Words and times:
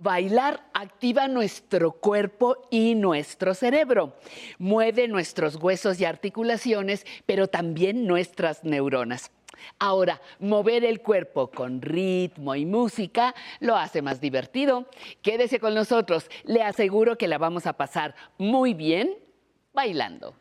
Bailar 0.00 0.64
activa 0.74 1.26
nuestro 1.26 1.90
cuerpo 1.90 2.68
y 2.70 2.94
nuestro 2.94 3.52
cerebro, 3.52 4.14
mueve 4.58 5.08
nuestros 5.08 5.56
huesos 5.56 6.00
y 6.00 6.04
articulaciones, 6.04 7.04
pero 7.26 7.48
también 7.48 8.06
nuestras 8.06 8.62
neuronas. 8.62 9.32
Ahora, 9.80 10.20
mover 10.38 10.84
el 10.84 11.00
cuerpo 11.00 11.50
con 11.50 11.82
ritmo 11.82 12.54
y 12.54 12.64
música 12.64 13.34
lo 13.58 13.74
hace 13.74 14.00
más 14.00 14.20
divertido. 14.20 14.86
Quédese 15.20 15.58
con 15.58 15.74
nosotros, 15.74 16.30
le 16.44 16.62
aseguro 16.62 17.18
que 17.18 17.26
la 17.26 17.38
vamos 17.38 17.66
a 17.66 17.72
pasar 17.72 18.14
muy 18.38 18.74
bien 18.74 19.16
bailando. 19.72 20.32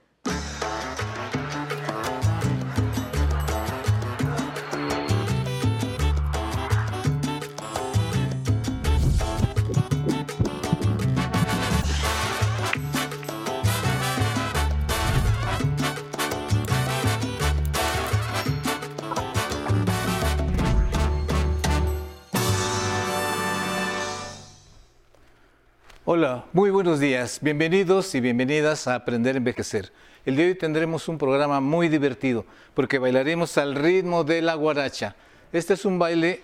Hola, 26.09 26.45
muy 26.53 26.69
buenos 26.69 27.01
días. 27.01 27.39
Bienvenidos 27.41 28.15
y 28.15 28.21
bienvenidas 28.21 28.87
a 28.87 28.95
Aprender 28.95 29.35
a 29.35 29.39
Envejecer. 29.39 29.91
El 30.25 30.37
día 30.37 30.45
de 30.45 30.51
hoy 30.51 30.57
tendremos 30.57 31.09
un 31.09 31.17
programa 31.17 31.59
muy 31.59 31.89
divertido 31.89 32.45
porque 32.75 32.97
bailaremos 32.97 33.57
al 33.57 33.75
ritmo 33.75 34.23
de 34.23 34.41
la 34.41 34.55
guaracha. 34.55 35.17
Este 35.51 35.73
es 35.73 35.83
un 35.83 35.99
baile, 35.99 36.43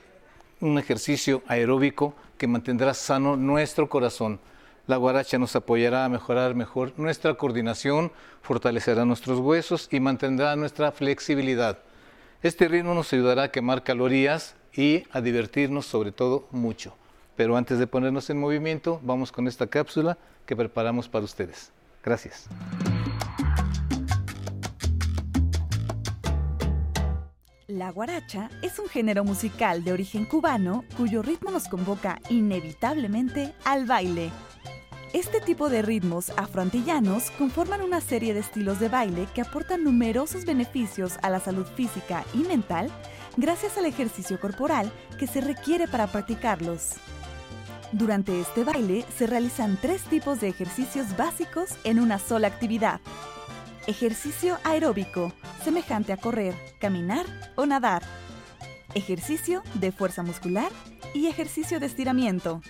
un 0.59 0.77
ejercicio 0.79 1.43
aeróbico 1.47 2.13
que 2.37 2.45
mantendrá 2.45 2.93
sano 2.93 3.37
nuestro 3.37 3.87
corazón. 3.87 4.41
La 4.85 4.97
guaracha 4.97 5.37
nos 5.37 5.55
apoyará 5.55 6.03
a 6.03 6.09
mejorar 6.09 6.55
mejor 6.55 6.91
nuestra 6.97 7.33
coordinación, 7.35 8.11
fortalecerá 8.41 9.05
nuestros 9.05 9.39
huesos 9.39 9.87
y 9.89 10.01
mantendrá 10.01 10.57
nuestra 10.57 10.91
flexibilidad. 10.91 11.79
Este 12.41 12.67
ritmo 12.67 12.93
nos 12.95 13.13
ayudará 13.13 13.43
a 13.43 13.51
quemar 13.51 13.83
calorías 13.83 14.55
y 14.73 15.05
a 15.11 15.21
divertirnos 15.21 15.85
sobre 15.85 16.11
todo 16.11 16.49
mucho. 16.51 16.97
Pero 17.35 17.57
antes 17.57 17.79
de 17.79 17.87
ponernos 17.87 18.29
en 18.29 18.39
movimiento, 18.39 18.99
vamos 19.03 19.31
con 19.31 19.47
esta 19.47 19.67
cápsula 19.67 20.17
que 20.45 20.55
preparamos 20.55 21.09
para 21.09 21.25
ustedes. 21.25 21.71
Gracias. 22.03 22.47
La 27.67 27.91
guaracha 27.91 28.49
es 28.61 28.77
un 28.77 28.87
género 28.87 29.23
musical 29.23 29.83
de 29.83 29.93
origen 29.93 30.25
cubano 30.25 30.83
cuyo 30.95 31.23
ritmo 31.23 31.49
nos 31.49 31.67
convoca 31.67 32.19
inevitablemente 32.29 33.53
al 33.65 33.85
baile. 33.85 34.31
Este 35.13 35.41
tipo 35.41 35.69
de 35.69 35.81
ritmos 35.81 36.31
afroantillanos 36.37 37.31
conforman 37.31 37.81
una 37.81 38.01
serie 38.01 38.33
de 38.33 38.41
estilos 38.41 38.79
de 38.79 38.89
baile 38.89 39.27
que 39.33 39.41
aportan 39.41 39.83
numerosos 39.83 40.45
beneficios 40.45 41.17
a 41.21 41.29
la 41.29 41.39
salud 41.39 41.65
física 41.65 42.25
y 42.33 42.39
mental 42.39 42.91
gracias 43.37 43.77
al 43.77 43.85
ejercicio 43.85 44.39
corporal 44.39 44.91
que 45.17 45.27
se 45.27 45.41
requiere 45.41 45.87
para 45.87 46.07
practicarlos. 46.07 46.93
Durante 47.93 48.41
este 48.41 48.63
baile 48.63 49.05
se 49.15 49.27
realizan 49.27 49.77
tres 49.79 50.01
tipos 50.05 50.41
de 50.41 50.47
ejercicios 50.47 51.15
básicos 51.15 51.77
en 51.83 51.99
una 51.99 52.17
sola 52.17 52.47
actividad. 52.47 52.99
Ejercicio 53.85 54.57
aeróbico, 54.63 55.31
semejante 55.63 56.11
a 56.11 56.17
correr, 56.17 56.55
caminar 56.79 57.27
o 57.55 57.67
nadar. 57.67 58.01
Ejercicio 58.95 59.61
de 59.75 59.91
fuerza 59.91 60.23
muscular 60.23 60.71
y 61.13 61.27
ejercicio 61.27 61.79
de 61.79 61.85
estiramiento. 61.85 62.61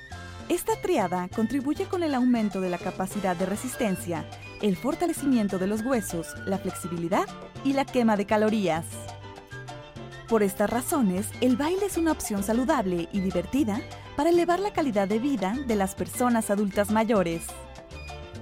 Esta 0.50 0.74
triada 0.82 1.30
contribuye 1.34 1.86
con 1.86 2.04
el 2.04 2.16
aumento 2.16 2.60
de 2.60 2.70
la 2.70 2.78
capacidad 2.78 3.38
de 3.38 3.46
resistencia, 3.46 4.26
el 4.62 4.76
fortalecimiento 4.76 5.58
de 5.58 5.68
los 5.68 5.84
huesos, 5.84 6.28
la 6.46 6.58
flexibilidad 6.58 7.28
y 7.64 7.72
la 7.72 7.86
quema 7.86 8.18
de 8.18 8.26
calorías. 8.26 8.86
Por 10.28 10.44
estas 10.44 10.70
razones, 10.70 11.30
el 11.40 11.56
baile 11.56 11.86
es 11.86 11.96
una 11.96 12.12
opción 12.12 12.44
saludable 12.44 13.08
y 13.14 13.22
divertida 13.22 13.80
para 14.16 14.30
elevar 14.30 14.60
la 14.60 14.74
calidad 14.74 15.08
de 15.08 15.20
vida 15.20 15.56
de 15.68 15.76
las 15.76 15.96
personas 15.96 16.50
adultas 16.50 16.92
mayores. 16.92 17.44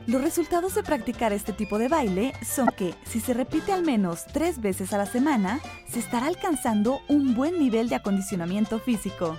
Los 0.08 0.22
resultados 0.22 0.74
de 0.74 0.84
practicar 0.84 1.32
este 1.32 1.54
tipo 1.54 1.78
de 1.78 1.88
baile 1.88 2.34
son 2.44 2.68
que 2.76 2.96
si 3.06 3.20
se 3.20 3.34
repite 3.34 3.72
al 3.72 3.84
menos 3.84 4.26
tres 4.26 4.60
veces 4.60 4.94
a 4.94 4.98
la 4.98 5.06
semana, 5.06 5.62
se 5.88 6.00
estará 6.00 6.28
alcanzando 6.28 7.02
un 7.08 7.36
buen 7.36 7.60
nivel 7.60 7.88
de 7.88 7.96
acondicionamiento 7.96 8.80
físico. 8.80 9.38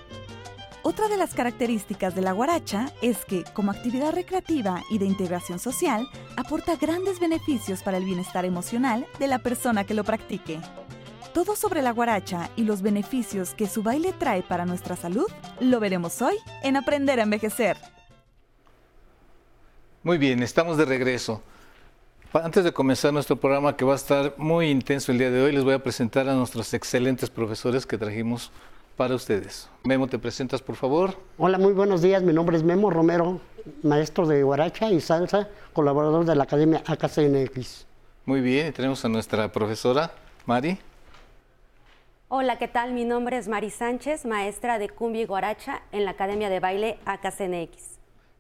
Otra 0.85 1.09
de 1.09 1.17
las 1.17 1.35
características 1.35 2.15
de 2.15 2.23
la 2.23 2.33
guaracha 2.33 2.91
es 3.03 3.25
que, 3.25 3.45
como 3.55 3.71
actividad 3.71 4.13
recreativa 4.13 4.83
y 4.91 4.99
de 4.99 5.07
integración 5.07 5.61
social, 5.61 6.09
aporta 6.37 6.77
grandes 6.77 7.21
beneficios 7.21 7.83
para 7.83 7.99
el 7.99 8.05
bienestar 8.05 8.45
emocional 8.45 9.07
de 9.21 9.29
la 9.29 9.39
persona 9.39 9.85
que 9.85 9.95
lo 9.95 10.03
practique. 10.03 10.61
Todo 11.33 11.57
sobre 11.57 11.81
la 11.81 11.93
guaracha 11.93 12.51
y 12.57 12.65
los 12.65 12.83
beneficios 12.83 13.55
que 13.55 13.67
su 13.67 13.83
baile 13.83 14.13
trae 14.13 14.43
para 14.43 14.67
nuestra 14.67 14.97
salud 14.97 15.27
lo 15.61 15.81
veremos 15.81 16.21
hoy 16.21 16.35
en 16.63 16.77
Aprender 16.77 17.21
a 17.21 17.23
Envejecer. 17.23 17.79
Muy 20.03 20.19
bien, 20.19 20.43
estamos 20.43 20.77
de 20.77 20.85
regreso. 20.85 21.41
Antes 22.35 22.65
de 22.65 22.73
comenzar 22.73 23.15
nuestro 23.15 23.37
programa 23.37 23.75
que 23.79 23.85
va 23.85 23.95
a 23.95 23.97
estar 23.97 24.35
muy 24.37 24.69
intenso 24.69 25.11
el 25.11 25.17
día 25.17 25.31
de 25.31 25.41
hoy, 25.41 25.53
les 25.53 25.65
voy 25.65 25.73
a 25.73 25.83
presentar 25.83 26.29
a 26.29 26.35
nuestros 26.35 26.75
excelentes 26.75 27.31
profesores 27.31 27.87
que 27.87 27.97
trajimos 27.97 28.51
para 28.99 29.15
ustedes. 29.15 29.71
Memo, 29.85 30.09
¿te 30.09 30.19
presentas 30.19 30.61
por 30.61 30.77
favor? 30.77 31.17
Hola, 31.39 31.57
muy 31.57 31.73
buenos 31.73 32.03
días. 32.03 32.23
Mi 32.23 32.35
nombre 32.35 32.59
es 32.59 32.63
Memo 32.63 32.91
Romero, 32.91 33.41
maestro 33.83 34.27
de 34.27 34.43
guaracha 34.43 34.91
y 34.91 35.01
salsa, 35.01 35.49
colaborador 35.73 36.27
de 36.27 36.35
la 36.35 36.45
Academia 36.45 36.83
AKCNX. 36.87 37.87
Muy 38.27 38.43
bien, 38.43 38.67
y 38.67 38.73
tenemos 38.73 39.03
a 39.07 39.09
nuestra 39.09 39.51
profesora, 39.51 40.13
Mari. 40.45 40.79
Hola, 42.35 42.57
¿qué 42.57 42.67
tal? 42.67 42.95
Mi 42.95 43.05
nombre 43.05 43.37
es 43.37 43.47
Mari 43.47 43.69
Sánchez, 43.69 44.25
maestra 44.25 44.79
de 44.79 44.89
cumbia 44.89 45.21
y 45.21 45.27
guaracha 45.27 45.83
en 45.93 46.07
la 46.07 46.13
Academia 46.13 46.49
de 46.49 46.61
Baile 46.61 46.99
AKCNX. 47.05 47.99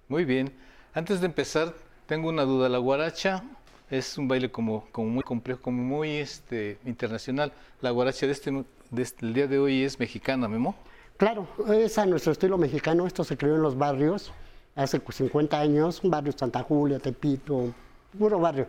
Muy 0.09 0.25
bien. 0.25 0.51
Antes 0.95 1.21
de 1.21 1.27
empezar, 1.27 1.75
tengo 2.07 2.31
una 2.31 2.45
duda. 2.45 2.71
La 2.71 2.79
guaracha 2.79 3.45
es 3.91 4.17
un 4.17 4.29
baile 4.29 4.51
como, 4.51 4.87
como 4.93 5.11
muy 5.11 5.23
complejo, 5.23 5.61
como 5.61 5.83
muy 5.83 6.09
este, 6.09 6.79
internacional. 6.87 7.53
La 7.83 7.91
guaracha 7.91 8.25
de 8.25 8.33
este, 8.33 8.65
de 8.91 9.03
este, 9.03 9.27
el 9.27 9.35
día 9.35 9.47
de 9.47 9.59
hoy 9.59 9.83
es 9.83 10.01
mexicana, 10.01 10.49
Memo. 10.49 10.75
Claro, 11.19 11.47
es 11.75 11.99
a 11.99 12.07
nuestro 12.07 12.33
estilo 12.33 12.57
mexicano. 12.57 13.07
Esto 13.07 13.25
se 13.25 13.37
creó 13.37 13.57
en 13.57 13.63
los 13.63 13.77
barrios 13.77 14.33
hace 14.75 15.03
50 15.07 15.61
años, 15.61 16.01
barrio 16.03 16.33
Santa 16.33 16.63
Julia, 16.63 16.99
Tepito, 16.99 17.75
puro 18.19 18.41
barrio. 18.41 18.69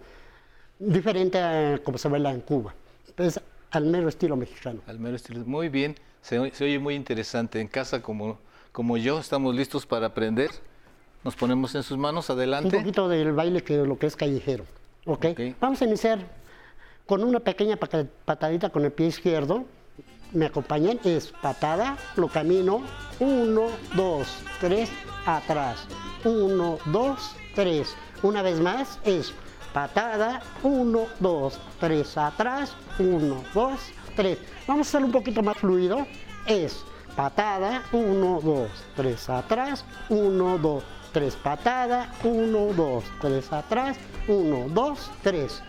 Diferente 0.77 1.39
a 1.39 1.79
como 1.81 1.97
se 1.97 2.09
baila 2.09 2.31
en 2.31 2.41
Cuba. 2.41 2.75
Entonces, 3.07 3.41
al 3.73 3.85
mero 3.85 4.07
estilo 4.07 4.35
mexicano. 4.35 4.81
Al 4.87 4.99
mero 4.99 5.15
estilo. 5.15 5.43
Muy 5.45 5.67
bien, 5.67 5.95
se, 6.21 6.39
oye 6.39 6.79
muy 6.79 6.93
interesante. 6.93 7.59
En 7.59 7.67
casa, 7.67 8.01
como, 8.01 8.37
como 8.71 8.97
yo, 8.97 9.19
estamos 9.19 9.53
listos 9.55 9.85
para 9.85 10.07
aprender. 10.07 10.51
Nos 11.23 11.35
ponemos 11.35 11.73
en 11.73 11.81
sus 11.81 11.97
manos, 11.97 12.29
adelante. 12.29 12.75
Un 12.75 12.83
poquito 12.83 13.09
del 13.09 13.31
baile 13.31 13.63
que 13.63 13.77
lo 13.77 13.97
que 13.97 14.05
es 14.05 14.15
callejero. 14.15 14.65
¿ok? 15.05 15.25
Vamos 15.59 15.81
a 15.81 15.85
iniciar 15.85 16.19
con 17.07 17.23
una 17.23 17.39
pequeña 17.39 17.77
patadita 17.77 18.69
con 18.69 18.85
el 18.85 18.91
pie 18.91 19.07
izquierdo. 19.07 19.65
Me 20.33 20.45
acompañan, 20.45 20.99
es 21.03 21.31
patada, 21.41 21.97
lo 22.15 22.27
camino, 22.27 22.83
uno, 23.19 23.69
dos, 23.95 24.27
tres, 24.59 24.89
atrás, 25.25 25.87
uno, 26.25 26.77
dos, 26.85 27.35
tres. 27.55 27.95
Una 28.21 28.41
vez 28.41 28.59
más, 28.59 28.99
es 29.03 29.33
patada, 29.73 30.41
1, 30.61 31.07
2, 31.19 31.59
3 31.79 32.17
atrás, 32.17 32.75
1, 32.99 33.43
2, 33.53 33.79
3. 34.15 34.37
Vamos 34.67 34.87
a 34.87 34.89
hacerlo 34.89 35.07
un 35.07 35.13
poquito 35.13 35.41
más 35.41 35.57
fluido. 35.57 36.05
Es 36.45 36.83
patada, 37.15 37.83
1, 37.91 38.39
2, 38.43 38.69
3 38.95 39.29
atrás, 39.29 39.85
1, 40.09 40.57
2, 40.57 40.83
3 41.11 41.35
patada, 41.35 42.13
1, 42.23 42.73
2, 42.73 43.03
3 43.21 43.53
atrás, 43.53 43.97
1, 44.27 44.65
2, 44.69 45.11
3. 45.21 45.63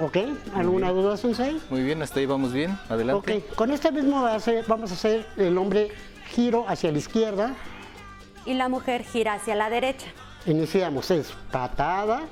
¿Ok? 0.00 0.16
¿Alguna 0.56 0.90
duda, 0.90 1.16
Sensei? 1.16 1.60
Muy 1.70 1.82
bien, 1.82 2.02
hasta 2.02 2.18
ahí 2.18 2.26
vamos 2.26 2.52
bien. 2.52 2.76
Adelante. 2.88 3.44
Ok, 3.46 3.54
con 3.54 3.70
este 3.70 3.92
mismo 3.92 4.22
base 4.22 4.64
vamos 4.66 4.90
a 4.90 4.94
hacer 4.94 5.26
el 5.36 5.56
hombre 5.56 5.92
giro 6.30 6.64
hacia 6.68 6.90
la 6.90 6.98
izquierda. 6.98 7.54
Y 8.44 8.54
la 8.54 8.68
mujer 8.68 9.04
gira 9.04 9.34
hacia 9.34 9.54
la 9.54 9.70
derecha. 9.70 10.06
Iniciamos, 10.46 11.10
es 11.10 11.32
patada, 11.50 12.22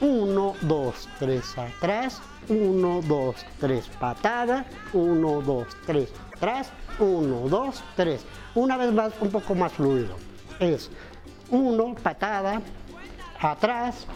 1, 0.00 0.54
2, 0.60 1.08
3 1.18 1.58
atrás, 1.58 2.20
1, 2.48 3.02
2, 3.02 3.36
3 3.60 3.88
patada, 4.00 4.64
1, 4.92 5.42
2, 5.42 5.66
3 5.86 6.08
atrás, 6.34 6.70
1, 6.98 7.48
2, 7.48 7.84
3. 7.96 8.24
Una 8.54 8.76
vez 8.76 8.92
más, 8.92 9.12
un 9.20 9.30
poco 9.30 9.54
más 9.54 9.72
fluido. 9.72 10.16
Es 10.60 10.90
1, 11.50 11.94
patada, 12.02 12.62
atrás, 13.40 14.06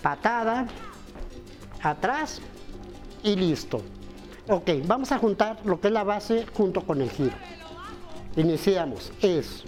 patada, 0.00 0.66
atrás 1.82 2.40
y 3.22 3.36
listo. 3.36 3.82
Ok, 4.48 4.70
vamos 4.86 5.12
a 5.12 5.18
juntar 5.18 5.58
lo 5.64 5.80
que 5.80 5.88
es 5.88 5.92
la 5.92 6.04
base 6.04 6.46
junto 6.56 6.82
con 6.82 7.00
el 7.00 7.10
giro. 7.10 7.36
Iniciamos, 8.36 9.12
es 9.20 9.64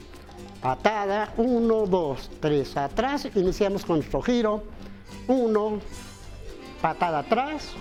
patada, 0.61 1.33
uno, 1.37 1.87
dos, 1.87 2.31
tres, 2.41 2.77
atrás, 2.77 3.29
iniciamos 3.35 3.85
con 3.85 3.97
nuestro 3.97 4.23
giro, 4.23 4.65
uno, 5.27 5.81
patada 6.81 7.21
atrás, 7.21 7.73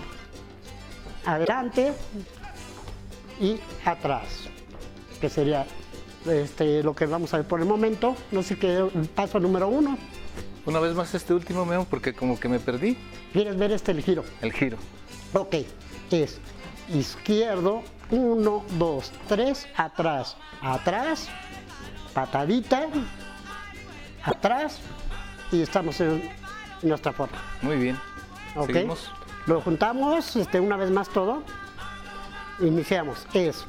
adelante 1.24 1.92
y 3.40 3.58
atrás, 3.84 4.48
que 5.20 5.28
sería 5.28 5.66
este, 6.26 6.82
lo 6.82 6.94
que 6.94 7.06
vamos 7.06 7.34
a 7.34 7.38
ver 7.38 7.46
por 7.46 7.60
el 7.60 7.66
momento. 7.66 8.16
No 8.30 8.42
sé 8.42 8.58
qué, 8.58 8.88
paso 9.14 9.40
número 9.40 9.68
uno. 9.68 9.98
Una 10.66 10.80
vez 10.80 10.94
más 10.94 11.14
este 11.14 11.34
último, 11.34 11.66
Memo, 11.66 11.84
porque 11.84 12.14
como 12.14 12.40
que 12.40 12.48
me 12.48 12.58
perdí. 12.58 12.96
¿Quieres 13.32 13.56
ver 13.58 13.72
este 13.72 13.92
el 13.92 14.02
giro? 14.02 14.24
El 14.40 14.52
giro. 14.52 14.78
Ok, 15.34 15.56
es 16.10 16.38
izquierdo, 16.88 17.82
uno, 18.10 18.64
dos, 18.78 19.12
tres, 19.28 19.66
atrás, 19.76 20.36
atrás, 20.62 21.28
patadita, 22.12 22.86
atrás 24.22 24.78
y 25.52 25.62
estamos 25.62 26.00
en 26.00 26.22
nuestra 26.84 27.12
forma. 27.12 27.38
Muy 27.62 27.76
bien. 27.76 27.98
Ok. 28.56 28.66
Seguimos. 28.66 29.10
Lo 29.46 29.60
juntamos 29.60 30.36
este, 30.36 30.60
una 30.60 30.76
vez 30.76 30.90
más 30.90 31.08
todo. 31.08 31.42
Iniciamos. 32.60 33.26
Es 33.34 33.64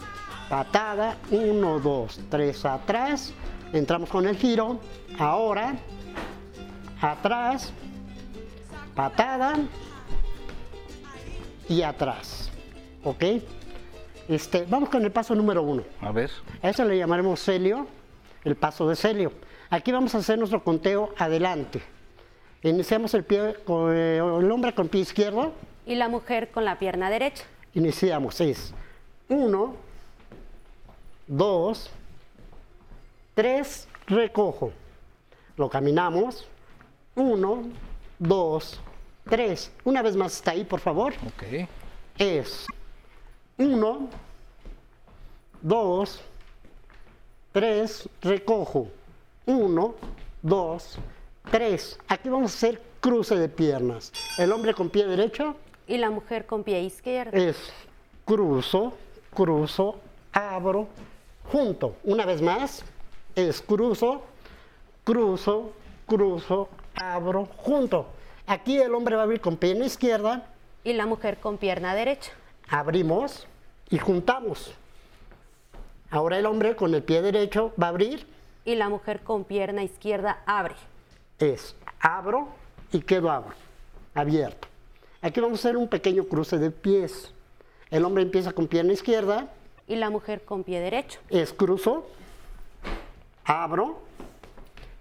patada, 0.50 1.18
1, 1.32 1.80
2, 1.80 2.20
3 2.30 2.66
atrás. 2.66 3.34
Entramos 3.74 4.10
con 4.10 4.28
el 4.28 4.38
giro. 4.38 4.80
Ahora, 5.18 5.76
atrás, 7.02 7.72
patada 8.96 9.56
y 11.68 11.82
atrás. 11.82 12.52
¿Ok? 13.04 13.24
Este, 14.28 14.66
vamos 14.68 14.90
con 14.90 15.04
el 15.04 15.12
paso 15.12 15.36
número 15.36 15.62
uno. 15.62 15.84
A 16.02 16.12
ver. 16.12 16.32
A 16.62 16.70
eso 16.70 16.84
le 16.86 16.98
llamaremos 16.98 17.40
celio, 17.40 17.88
el 18.44 18.56
paso 18.56 18.88
de 18.88 18.96
celio. 18.96 19.32
Aquí 19.70 19.92
vamos 19.92 20.16
a 20.16 20.20
hacer 20.20 20.38
nuestro 20.38 20.64
conteo 20.64 21.14
adelante. 21.18 21.82
Iniciamos 22.66 23.14
el, 23.14 23.24
pie, 23.24 23.58
con, 23.64 23.96
eh, 23.96 24.18
el 24.18 24.52
hombre 24.52 24.74
con 24.74 24.88
pie 24.88 25.02
izquierdo. 25.02 25.54
Y 25.86 25.94
la 25.94 26.10
mujer 26.10 26.50
con 26.50 26.66
la 26.66 26.80
pierna 26.80 27.12
derecha. 27.12 27.44
Iniciamos. 27.76 28.42
Es 28.42 28.74
uno, 29.30 29.76
dos, 31.28 31.92
tres, 33.36 33.88
recojo. 34.08 34.72
Lo 35.58 35.70
caminamos. 35.70 36.48
Uno, 37.14 37.66
dos, 38.18 38.82
tres. 39.30 39.72
Una 39.84 40.02
vez 40.02 40.16
más 40.16 40.34
está 40.38 40.50
ahí, 40.50 40.64
por 40.64 40.80
favor. 40.80 41.14
Ok. 41.28 41.70
Es 42.18 42.66
uno, 43.60 44.10
dos, 45.62 46.20
tres, 47.52 48.10
recojo. 48.24 48.90
Uno, 49.46 49.94
dos, 50.42 50.98
tres. 51.52 52.00
Aquí 52.08 52.30
vamos 52.30 52.52
a 52.52 52.56
hacer 52.56 52.82
cruce 53.00 53.36
de 53.36 53.50
piernas. 53.50 54.12
El 54.38 54.52
hombre 54.52 54.74
con 54.74 54.90
pie 54.90 55.06
derecho 55.06 55.56
Y 55.88 55.98
la 55.98 56.10
mujer 56.10 56.46
con 56.46 56.64
pie 56.64 56.82
izquierdo. 56.82 57.38
es 57.38 57.56
cruzo, 58.26 58.94
cruzo, 59.34 60.00
abro, 60.34 60.88
junto. 61.52 61.96
Una 62.04 62.26
vez 62.26 62.42
más, 62.42 62.84
es 63.36 63.62
cruzo, 63.62 64.24
cruzo, 65.04 65.72
cruzo, 66.08 66.70
abro, 66.96 67.46
junto. 67.58 68.08
Aquí 68.48 68.78
el 68.78 68.94
hombre 68.96 69.16
va 69.16 69.22
a 69.22 69.26
abrir 69.26 69.42
con 69.42 69.58
pierna 69.58 69.86
izquierda, 69.86 70.48
Y 70.84 70.94
la 70.94 71.06
mujer 71.06 71.38
con 71.40 71.58
pierna 71.58 71.94
derecha. 71.96 72.32
abrimos 72.70 73.48
y 73.90 73.98
juntamos. 74.00 74.72
Ahora 76.12 76.38
el 76.40 76.46
hombre 76.46 76.76
con 76.76 76.94
el 76.94 77.04
pie 77.04 77.22
derecho 77.22 77.74
va 77.82 77.88
a 77.88 77.90
abrir, 77.90 78.26
Y 78.66 78.76
la 78.76 78.90
mujer 78.90 79.22
con 79.22 79.44
pierna 79.44 79.84
izquierda 79.84 80.42
abre. 80.48 80.76
Es 81.40 81.76
abro 82.00 82.50
y 82.92 83.00
quedo 83.02 83.30
abro, 83.32 83.54
abierto. 84.14 84.68
Aquí 85.22 85.40
vamos 85.42 85.60
a 85.60 85.68
hacer 85.70 85.78
un 85.78 85.88
pequeño 85.88 86.26
cruce 86.26 86.58
de 86.58 86.72
pies. 86.72 87.32
El 87.90 88.06
hombre 88.06 88.24
empieza 88.24 88.52
con 88.54 88.68
pierna 88.68 88.94
izquierda, 88.94 89.50
Y 89.88 89.96
la 89.96 90.10
mujer 90.10 90.44
con 90.44 90.64
pie 90.64 90.80
derecho. 90.80 91.20
es 91.30 91.54
cruzo, 91.54 92.08
abro 93.44 94.00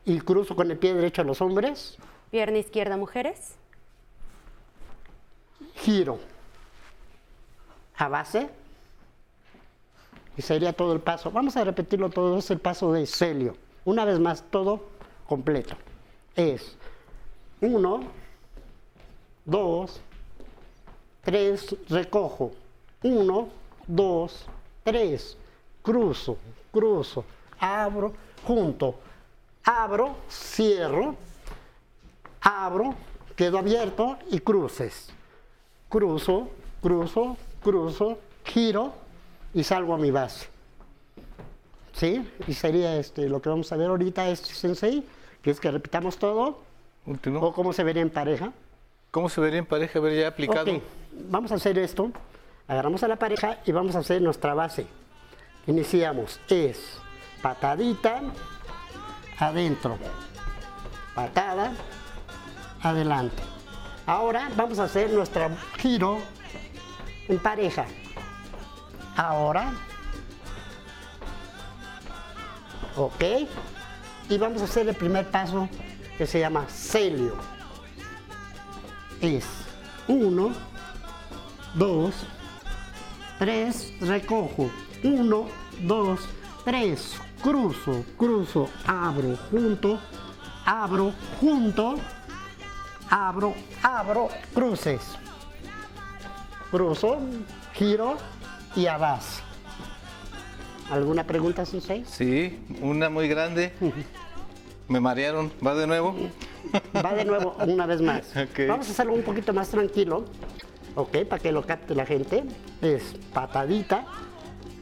y 0.05 0.21
cruzo 0.21 0.55
con 0.55 0.71
el 0.71 0.77
pie 0.79 0.95
derecho 0.95 1.23
a 1.23 1.25
los 1.25 1.41
hombres, 1.41 1.97
Pierna 2.31 2.59
izquierda 2.59 2.97
mujeres. 2.97 3.55
giro 5.77 6.19
a 7.97 8.09
base 8.09 8.49
y 10.37 10.43
sería 10.43 10.73
todo 10.73 10.93
el 10.95 11.01
paso. 11.01 11.31
Vamos 11.31 11.57
a 11.57 11.63
repetirlo 11.65 12.11
todo, 12.11 12.39
es 12.39 12.51
el 12.51 12.59
paso 12.59 12.93
de 12.93 13.07
celio. 13.07 13.57
Una 13.85 14.05
vez 14.05 14.19
más, 14.19 14.43
todo 14.51 14.83
completo. 15.29 15.77
Es 16.37 16.77
uno, 17.61 18.05
dos, 19.45 20.01
tres, 21.23 21.75
recojo. 21.89 22.53
Uno, 23.03 23.49
dos, 23.87 24.47
tres, 24.83 25.37
cruzo, 25.83 26.37
cruzo, 26.73 27.25
abro, 27.59 28.13
junto, 28.45 28.97
abro, 29.65 30.17
cierro, 30.29 31.15
abro, 32.41 32.95
quedo 33.37 33.59
abierto 33.59 34.19
y 34.31 34.41
cruces. 34.41 35.11
Cruzo, 35.89 36.49
cruzo, 36.83 37.37
cruzo, 37.63 38.19
giro 38.45 38.93
y 39.53 39.63
salgo 39.63 39.95
a 39.95 39.99
mi 39.99 40.11
base. 40.11 40.49
¿Sí? 41.95 42.29
Y 42.49 42.55
sería 42.55 42.97
este, 42.97 43.29
lo 43.29 43.41
que 43.41 43.49
vamos 43.49 43.71
a 43.71 43.77
ver 43.77 43.89
ahorita, 43.89 44.29
este 44.29 44.53
sensei, 44.53 45.07
que 45.45 45.51
es 45.51 45.61
que 45.61 45.71
repitamos 45.71 46.17
todo, 46.17 46.63
Último. 47.05 47.41
o 47.41 47.53
cómo 47.53 47.75
se 47.75 47.85
vería 47.85 48.01
en 48.01 48.09
pareja. 48.09 48.53
¿Cómo 49.11 49.29
se 49.29 49.41
vería 49.43 49.59
en 49.59 49.67
pareja? 49.67 49.99
A 49.99 50.03
ver, 50.03 50.19
ya 50.19 50.29
aplicado. 50.29 50.81
Vamos 51.13 51.53
a 51.53 51.57
hacer 51.57 51.79
esto. 51.79 52.11
Agarramos 52.67 53.03
a 53.03 53.09
la 53.09 53.17
pareja 53.17 53.59
y 53.67 53.73
vamos 53.73 53.95
a 53.95 53.99
hacer 53.99 54.23
nuestra 54.23 54.55
base. 54.55 54.87
Iniciamos. 55.67 56.41
Es 56.49 56.99
patadita, 57.43 58.23
adentro. 59.39 59.99
Patada, 61.15 61.75
adelante. 62.83 63.43
Ahora 64.07 64.51
vamos 64.57 64.79
a 64.79 64.85
hacer 64.85 65.11
nuestro 65.13 65.51
giro 65.77 66.19
en 67.29 67.39
pareja. 67.39 67.85
Ahora. 69.15 69.75
Ok. 72.97 73.25
Y 74.29 74.39
vamos 74.39 74.63
a 74.63 74.65
hacer 74.65 74.89
el 74.89 74.95
primer 74.95 75.31
paso 75.31 75.69
que 76.17 76.27
se 76.27 76.41
llama 76.41 76.67
celio 76.69 77.55
es 79.21 79.47
uno, 80.07 80.53
dos, 81.75 82.15
tres, 83.39 83.93
recojo. 84.01 84.71
Uno, 85.03 85.47
dos, 85.81 86.21
tres, 86.65 87.17
cruzo, 87.43 88.05
cruzo, 88.17 88.69
abro, 88.87 89.37
junto, 89.51 89.99
abro, 90.65 91.13
junto, 91.41 91.95
abro, 93.11 93.55
abro, 93.83 94.29
cruces. 94.55 95.03
Cruzo, 96.71 97.19
giro 97.75 98.17
y 98.75 98.87
abajo. 98.87 99.54
¿Alguna 100.91 101.25
pregunta, 101.25 101.65
Sensei? 101.65 102.05
Sí, 102.07 102.59
una 102.81 103.09
muy 103.09 103.29
grande. 103.29 103.73
Me 104.89 105.01
marearon. 105.01 105.51
¿Va 105.65 105.75
de 105.75 105.87
nuevo? 105.87 106.15
Va 106.95 107.15
de 107.15 107.25
nuevo 107.25 107.57
una 107.67 107.87
vez 107.87 108.03
más. 108.03 108.33
Vamos 108.69 108.89
a 108.89 108.91
hacerlo 108.91 109.15
un 109.15 109.23
poquito 109.23 109.53
más 109.55 109.69
tranquilo, 109.71 110.27
ok, 110.95 111.25
para 111.29 111.43
que 111.43 111.53
lo 111.53 111.63
capte 111.63 111.95
la 111.95 112.05
gente. 112.05 112.45
Es 112.83 113.15
patadita, 113.33 114.05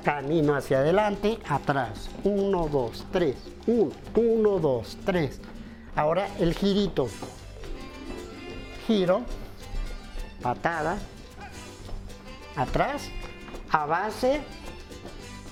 camino 0.02 0.56
hacia 0.56 0.78
adelante, 0.78 1.38
atrás. 1.48 2.10
Uno, 2.24 2.68
dos, 2.68 3.06
tres. 3.12 3.36
Uno, 3.66 3.92
uno, 4.16 4.58
dos, 4.58 4.96
tres. 5.04 5.40
Ahora 5.94 6.26
el 6.40 6.54
girito. 6.54 7.08
Giro, 8.86 9.22
patada, 10.42 10.98
atrás, 12.56 13.08
a 13.70 13.86
base. 13.86 14.40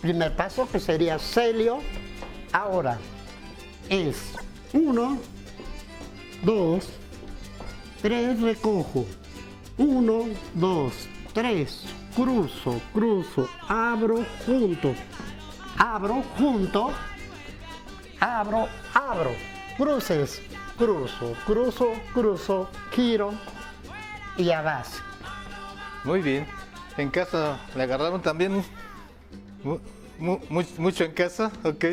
Primer 0.01 0.35
paso 0.35 0.69
que 0.71 0.81
sería 0.81 1.19
celio. 1.19 1.81
Ahora 2.53 2.99
es 3.89 4.33
uno, 4.73 5.19
dos, 6.43 6.89
tres, 8.01 8.41
recojo. 8.41 9.07
Uno, 9.77 10.27
dos, 10.55 10.93
tres, 11.33 11.85
cruzo, 12.15 12.81
cruzo, 12.93 13.49
abro, 13.69 14.25
junto, 14.47 14.95
abro, 15.77 16.23
junto, 16.37 16.93
abro, 18.21 18.69
abro, 18.95 19.31
cruces, 19.77 20.43
cruzo, 20.77 21.35
cruzo, 21.47 21.93
cruzo, 22.13 22.71
giro 22.93 23.33
y 24.37 24.51
abajo. 24.51 24.99
Muy 26.05 26.23
bien. 26.23 26.47
En 26.97 27.11
casa 27.11 27.59
le 27.75 27.83
agarraron 27.85 28.21
también 28.21 28.63
mucho 30.79 31.05
en 31.05 31.13
casa, 31.13 31.51
ok. 31.65 31.85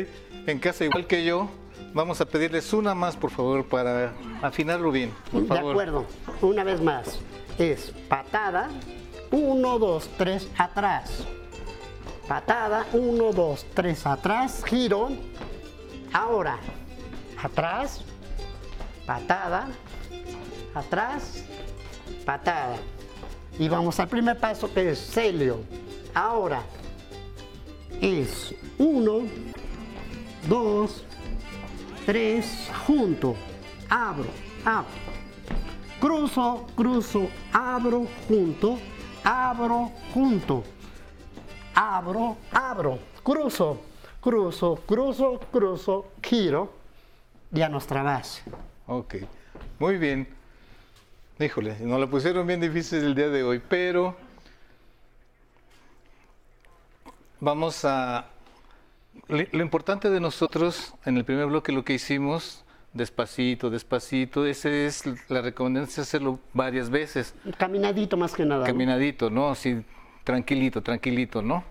En 0.46 0.58
casa 0.58 0.84
igual 0.84 1.06
que 1.06 1.24
yo, 1.24 1.48
Vamos 1.94 2.20
a 2.20 2.26
pedirles 2.26 2.72
una 2.72 2.94
más, 2.94 3.16
por 3.16 3.30
favor, 3.30 3.64
para 3.64 4.12
afinarlo 4.42 4.90
bien. 4.90 5.12
Por 5.32 5.42
De 5.42 5.48
favor. 5.48 5.70
acuerdo, 5.72 6.06
una 6.42 6.62
vez 6.62 6.82
más. 6.82 7.18
Es 7.58 7.92
patada, 8.08 8.68
uno, 9.30 9.78
dos, 9.78 10.08
tres, 10.18 10.48
atrás. 10.56 11.24
Patada, 12.28 12.86
uno, 12.92 13.32
dos, 13.32 13.64
tres, 13.74 14.04
atrás, 14.06 14.62
giro. 14.66 15.08
Ahora, 16.12 16.58
atrás, 17.42 18.04
patada, 19.06 19.68
atrás, 20.74 21.42
patada. 22.26 22.76
Y 23.58 23.68
vamos 23.68 23.98
al 23.98 24.08
primer 24.08 24.38
paso 24.38 24.72
que 24.72 24.90
es 24.90 24.98
celio. 24.98 25.60
Ahora, 26.14 26.62
es 28.00 28.54
uno, 28.78 29.22
dos, 30.48 31.04
tres, 32.06 32.70
junto. 32.86 33.34
Abro, 33.88 34.26
abro. 34.64 34.90
Cruzo, 36.00 36.66
cruzo, 36.76 37.28
abro, 37.52 38.06
junto, 38.28 38.78
abro, 39.24 39.90
junto. 40.14 40.64
Abro, 41.74 42.36
abro, 42.52 42.98
cruzo, 43.22 43.80
cruzo, 44.20 44.76
cruzo, 44.86 45.40
cruzo, 45.52 46.06
giro 46.22 46.72
y 47.52 47.62
a 47.62 47.68
nuestra 47.68 48.02
base. 48.02 48.42
Ok, 48.86 49.16
muy 49.78 49.96
bien. 49.96 50.28
Híjole, 51.38 51.76
nos 51.80 52.00
la 52.00 52.06
pusieron 52.08 52.46
bien 52.46 52.60
difícil 52.60 53.04
el 53.04 53.14
día 53.14 53.28
de 53.28 53.44
hoy, 53.44 53.62
pero 53.68 54.16
vamos 57.40 57.84
a... 57.84 58.26
Lo 59.28 59.62
importante 59.62 60.10
de 60.10 60.20
nosotros 60.20 60.94
en 61.04 61.16
el 61.16 61.24
primer 61.24 61.46
bloque 61.46 61.72
lo 61.72 61.84
que 61.84 61.92
hicimos, 61.94 62.64
despacito, 62.94 63.68
despacito, 63.68 64.46
esa 64.46 64.70
es 64.70 65.02
la 65.28 65.42
recomendación 65.42 66.02
hacerlo 66.02 66.38
varias 66.54 66.88
veces. 66.88 67.34
Caminadito 67.58 68.16
más 68.16 68.32
que 68.34 68.44
nada. 68.44 68.64
caminadito, 68.64 69.28
¿no? 69.28 69.50
Así, 69.50 69.82
tranquilito, 70.24 70.82
tranquilito, 70.82 71.42
¿no? 71.42 71.64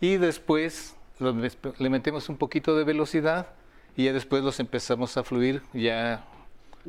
Y 0.00 0.16
después 0.18 0.94
lo- 1.18 1.34
le 1.78 1.90
metemos 1.90 2.28
un 2.28 2.36
poquito 2.36 2.76
de 2.76 2.84
velocidad 2.84 3.48
y 3.96 4.04
ya 4.04 4.12
después 4.12 4.44
los 4.44 4.60
empezamos 4.60 5.16
a 5.16 5.24
fluir 5.24 5.62
ya 5.72 6.24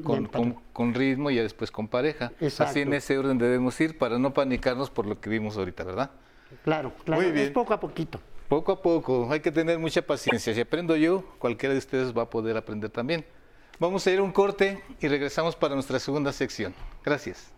con, 0.03 0.27
con 0.71 0.93
ritmo 0.93 1.31
y 1.31 1.35
ya 1.35 1.41
después 1.43 1.71
con 1.71 1.87
pareja. 1.87 2.31
Exacto. 2.41 2.69
Así 2.71 2.81
en 2.81 2.93
ese 2.93 3.17
orden 3.17 3.37
debemos 3.37 3.79
ir 3.81 3.97
para 3.97 4.19
no 4.19 4.33
panicarnos 4.33 4.89
por 4.89 5.05
lo 5.07 5.19
que 5.19 5.29
vimos 5.29 5.57
ahorita, 5.57 5.83
¿verdad? 5.83 6.11
Claro, 6.63 6.93
claro. 7.03 7.21
Muy 7.21 7.31
bien. 7.31 7.45
Es 7.45 7.51
poco 7.51 7.73
a 7.73 7.79
poquito. 7.79 8.19
Poco 8.47 8.71
a 8.73 8.81
poco, 8.81 9.27
hay 9.31 9.39
que 9.39 9.51
tener 9.51 9.79
mucha 9.79 10.01
paciencia. 10.01 10.53
Si 10.53 10.59
aprendo 10.59 10.95
yo, 10.95 11.23
cualquiera 11.39 11.73
de 11.73 11.79
ustedes 11.79 12.15
va 12.15 12.23
a 12.23 12.29
poder 12.29 12.57
aprender 12.57 12.89
también. 12.89 13.25
Vamos 13.79 14.05
a 14.05 14.11
ir 14.11 14.19
a 14.19 14.23
un 14.23 14.31
corte 14.31 14.81
y 14.99 15.07
regresamos 15.07 15.55
para 15.55 15.73
nuestra 15.73 15.97
segunda 15.99 16.31
sección. 16.33 16.73
Gracias. 17.03 17.51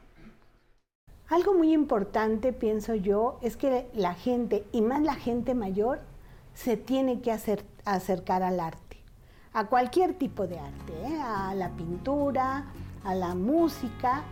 Algo 1.30 1.54
muy 1.54 1.74
importante, 1.74 2.54
pienso 2.54 2.94
yo, 2.96 3.40
es 3.42 3.58
que 3.58 3.88
la 3.94 4.14
gente, 4.14 4.66
y 4.72 4.82
más 4.82 5.02
la 5.02 5.16
gente 5.16 5.56
mayor, 5.56 6.00
se 6.54 6.78
tiene 6.78 7.22
que 7.22 7.32
hacer- 7.32 7.66
acercar 7.86 8.44
al 8.44 8.60
arte, 8.60 9.02
a 9.54 9.66
cualquier 9.66 10.14
tipo 10.14 10.46
de 10.46 10.60
arte, 10.60 10.94
¿eh? 11.04 11.20
a 11.22 11.56
la 11.56 11.70
pintura, 11.72 12.66
a 13.04 13.16
la 13.16 13.34
música, 13.34 14.24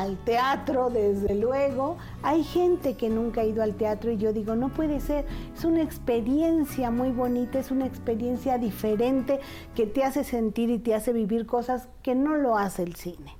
al 0.00 0.16
teatro, 0.24 0.90
desde 0.90 1.34
luego. 1.34 1.96
Hay 2.22 2.44
gente 2.44 2.96
que 2.96 3.10
nunca 3.10 3.42
ha 3.42 3.44
ido 3.44 3.62
al 3.62 3.74
teatro 3.74 4.10
y 4.10 4.16
yo 4.16 4.32
digo, 4.32 4.54
no 4.56 4.70
puede 4.70 5.00
ser, 5.00 5.26
es 5.54 5.64
una 5.64 5.82
experiencia 5.82 6.90
muy 6.90 7.10
bonita, 7.10 7.58
es 7.58 7.70
una 7.70 7.86
experiencia 7.86 8.58
diferente 8.58 9.40
que 9.74 9.86
te 9.86 10.04
hace 10.04 10.24
sentir 10.24 10.70
y 10.70 10.78
te 10.78 10.94
hace 10.94 11.12
vivir 11.12 11.46
cosas 11.46 11.88
que 12.02 12.14
no 12.14 12.36
lo 12.36 12.56
hace 12.56 12.82
el 12.82 12.96
cine. 12.96 13.36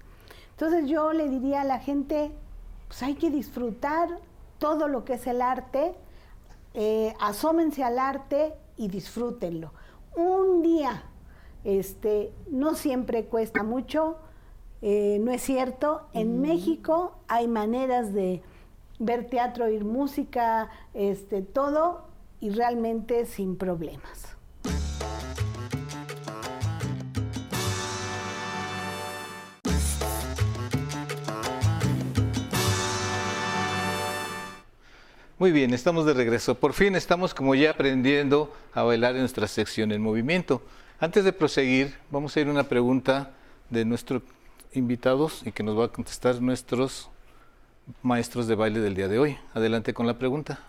Entonces 0.51 0.89
yo 0.89 1.13
le 1.13 1.29
diría 1.29 1.63
a 1.63 1.65
la 1.65 1.79
gente, 1.79 2.31
pues 2.89 3.03
hay 3.03 3.15
que 3.15 3.31
disfrutar 3.31 4.09
todo 4.59 4.89
lo 4.89 5.05
que 5.05 5.15
es 5.15 5.27
el 5.27 5.41
arte, 5.41 5.95
eh, 6.75 7.15
asómense 7.21 7.83
al 7.83 7.99
arte 7.99 8.55
y 8.77 8.89
disfrútenlo. 8.89 9.73
Un 10.15 10.63
día, 10.63 11.03
este, 11.65 12.33
no 12.51 12.75
siempre 12.75 13.25
cuesta 13.25 13.63
mucho, 13.63 14.19
eh, 14.83 15.19
no 15.21 15.31
es 15.31 15.43
cierto. 15.43 16.03
En 16.13 16.41
México 16.41 17.17
hay 17.29 17.47
maneras 17.47 18.13
de 18.13 18.43
ver 18.99 19.29
teatro, 19.29 19.67
oír 19.67 19.85
música, 19.85 20.71
este, 20.93 21.43
todo 21.43 22.07
y 22.41 22.51
realmente 22.51 23.25
sin 23.27 23.57
problemas. 23.57 24.37
Muy 35.39 35.51
bien, 35.51 35.75
estamos 35.75 36.07
de 36.07 36.15
regreso. 36.15 36.55
Por 36.55 36.73
fin 36.73 36.95
estamos 36.95 37.35
como 37.35 37.57
ya 37.57 37.71
aprendiendo 37.71 38.53
a 38.75 38.85
bailar 38.85 39.15
en 39.15 39.23
nuestra 39.23 39.49
sección 39.49 39.91
en 39.91 40.01
movimiento. 40.01 40.63
Antes 41.01 41.25
de 41.25 41.33
proseguir, 41.33 41.97
vamos 42.13 42.37
a 42.37 42.41
ir 42.41 42.47
a 42.47 42.51
una 42.53 42.63
pregunta 42.63 43.33
de 43.69 43.85
nuestros 43.85 44.23
invitados 44.75 45.43
y 45.47 45.53
que 45.53 45.63
nos 45.63 45.79
va 45.79 45.87
a 45.87 45.89
contestar 45.89 46.41
nuestros 46.41 47.11
maestros 48.03 48.47
de 48.47 48.55
baile 48.55 48.81
del 48.81 48.95
día 48.95 49.09
de 49.09 49.19
hoy. 49.19 49.39
Adelante 49.55 49.95
con 49.95 50.07
la 50.07 50.19
pregunta. 50.19 50.61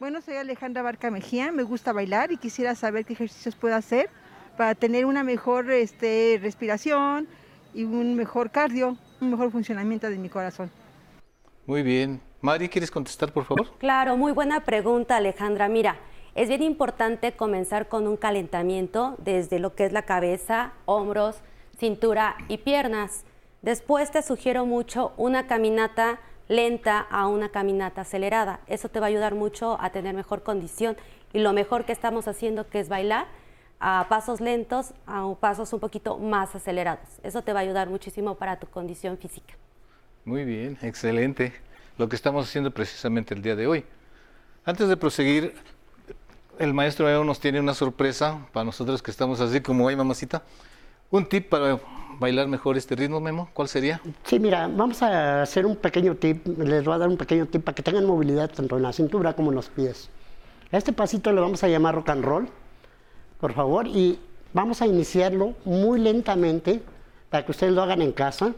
Bueno, 0.00 0.20
soy 0.20 0.36
Alejandra 0.36 0.82
Barca 0.82 1.10
Mejía, 1.10 1.52
me 1.52 1.62
gusta 1.62 1.92
bailar 1.92 2.32
y 2.32 2.36
quisiera 2.36 2.74
saber 2.74 3.04
qué 3.04 3.14
ejercicios 3.14 3.54
puedo 3.54 3.74
hacer 3.74 4.10
para 4.56 4.74
tener 4.74 5.06
una 5.06 5.24
mejor 5.24 5.70
este, 5.70 6.38
respiración 6.42 7.26
y 7.72 7.84
un 7.84 8.14
mejor 8.14 8.50
cardio, 8.50 8.96
un 9.20 9.30
mejor 9.30 9.50
funcionamiento 9.50 10.08
de 10.10 10.18
mi 10.18 10.28
corazón. 10.28 10.70
Muy 11.66 11.82
bien. 11.82 12.20
Mari, 12.40 12.68
¿quieres 12.68 12.90
contestar, 12.90 13.32
por 13.32 13.44
favor? 13.44 13.78
Claro, 13.78 14.16
muy 14.16 14.32
buena 14.32 14.60
pregunta, 14.60 15.16
Alejandra. 15.16 15.68
Mira, 15.68 15.96
es 16.34 16.48
bien 16.48 16.62
importante 16.62 17.32
comenzar 17.32 17.88
con 17.88 18.06
un 18.06 18.16
calentamiento 18.16 19.16
desde 19.18 19.58
lo 19.58 19.74
que 19.74 19.86
es 19.86 19.92
la 19.92 20.02
cabeza, 20.02 20.72
hombros, 20.84 21.36
cintura 21.78 22.36
y 22.48 22.58
piernas. 22.58 23.24
Después 23.62 24.10
te 24.10 24.22
sugiero 24.22 24.66
mucho 24.66 25.12
una 25.16 25.46
caminata 25.46 26.20
lenta 26.48 27.00
a 27.00 27.26
una 27.26 27.48
caminata 27.48 28.02
acelerada. 28.02 28.60
Eso 28.66 28.88
te 28.88 29.00
va 29.00 29.06
a 29.06 29.08
ayudar 29.08 29.34
mucho 29.34 29.78
a 29.80 29.90
tener 29.90 30.14
mejor 30.14 30.42
condición 30.42 30.96
y 31.32 31.38
lo 31.38 31.52
mejor 31.52 31.84
que 31.84 31.92
estamos 31.92 32.28
haciendo 32.28 32.68
que 32.68 32.80
es 32.80 32.88
bailar 32.88 33.26
a 33.80 34.06
pasos 34.08 34.40
lentos 34.40 34.94
a 35.06 35.34
pasos 35.40 35.72
un 35.72 35.80
poquito 35.80 36.18
más 36.18 36.54
acelerados. 36.54 37.08
Eso 37.22 37.42
te 37.42 37.52
va 37.52 37.60
a 37.60 37.62
ayudar 37.62 37.88
muchísimo 37.88 38.36
para 38.36 38.58
tu 38.58 38.66
condición 38.66 39.18
física. 39.18 39.54
Muy 40.24 40.44
bien, 40.44 40.78
excelente. 40.82 41.52
Lo 41.98 42.08
que 42.08 42.16
estamos 42.16 42.48
haciendo 42.48 42.70
precisamente 42.70 43.34
el 43.34 43.42
día 43.42 43.56
de 43.56 43.66
hoy. 43.66 43.84
Antes 44.64 44.88
de 44.88 44.96
proseguir, 44.96 45.54
el 46.58 46.72
maestro 46.72 47.08
Eo 47.08 47.24
nos 47.24 47.40
tiene 47.40 47.60
una 47.60 47.74
sorpresa 47.74 48.46
para 48.52 48.64
nosotros 48.64 49.02
que 49.02 49.10
estamos 49.10 49.40
así 49.40 49.60
como 49.60 49.88
hay 49.88 49.96
mamacita. 49.96 50.42
Un 51.10 51.26
tip 51.26 51.48
para 51.48 51.78
bailar 52.18 52.48
mejor 52.48 52.76
este 52.76 52.94
ritmo, 52.96 53.20
Memo, 53.20 53.48
¿cuál 53.52 53.68
sería? 53.68 54.00
Sí, 54.24 54.38
mira, 54.38 54.68
vamos 54.68 55.02
a 55.02 55.42
hacer 55.42 55.66
un 55.66 55.76
pequeño 55.76 56.14
tip, 56.16 56.46
les 56.58 56.84
voy 56.84 56.94
a 56.94 56.98
dar 56.98 57.08
un 57.08 57.16
pequeño 57.16 57.46
tip 57.46 57.62
para 57.62 57.74
que 57.74 57.82
tengan 57.82 58.04
movilidad 58.06 58.50
tanto 58.50 58.76
en 58.76 58.82
la 58.82 58.92
cintura 58.92 59.34
como 59.34 59.50
en 59.50 59.56
los 59.56 59.68
pies. 59.68 60.08
A 60.72 60.76
este 60.76 60.92
pasito 60.92 61.32
le 61.32 61.40
vamos 61.40 61.62
a 61.62 61.68
llamar 61.68 61.94
rock 61.94 62.08
and 62.10 62.24
roll, 62.24 62.48
por 63.40 63.52
favor, 63.52 63.86
y 63.86 64.18
vamos 64.52 64.82
a 64.82 64.86
iniciarlo 64.86 65.54
muy 65.64 66.00
lentamente 66.00 66.82
para 67.30 67.44
que 67.44 67.52
ustedes 67.52 67.72
lo 67.72 67.82
hagan 67.82 68.02
en 68.02 68.12
casa 68.12 68.54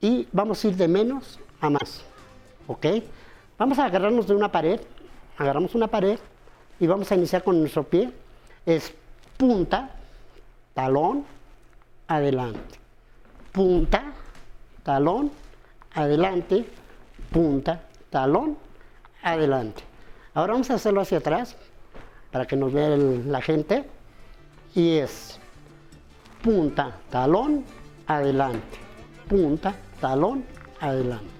y 0.00 0.28
vamos 0.32 0.64
a 0.64 0.68
ir 0.68 0.76
de 0.76 0.88
menos 0.88 1.38
a 1.60 1.70
más, 1.70 2.02
¿ok? 2.66 2.86
Vamos 3.58 3.78
a 3.78 3.86
agarrarnos 3.86 4.26
de 4.26 4.34
una 4.34 4.50
pared, 4.50 4.80
agarramos 5.38 5.74
una 5.74 5.88
pared 5.88 6.18
y 6.78 6.86
vamos 6.86 7.10
a 7.10 7.14
iniciar 7.14 7.42
con 7.42 7.58
nuestro 7.58 7.82
pie, 7.84 8.10
es 8.64 8.92
punta, 9.36 9.90
talón, 10.76 11.24
adelante 12.06 12.86
punta, 13.56 14.12
talón, 14.82 15.30
adelante, 15.94 16.66
punta, 17.32 17.80
talón, 18.10 18.58
adelante. 19.22 19.82
Ahora 20.34 20.52
vamos 20.52 20.70
a 20.70 20.74
hacerlo 20.74 21.00
hacia 21.00 21.18
atrás 21.18 21.56
para 22.30 22.44
que 22.46 22.54
nos 22.54 22.74
vea 22.74 22.90
la 22.90 23.40
gente. 23.40 23.86
Y 24.74 24.98
es 24.98 25.40
punta, 26.42 26.98
talón, 27.08 27.64
adelante, 28.06 28.76
punta, 29.26 29.74
talón, 30.02 30.44
adelante, 30.78 31.30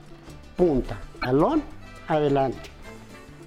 punta, 0.57 0.99
talón, 1.21 1.63
adelante. 2.09 2.71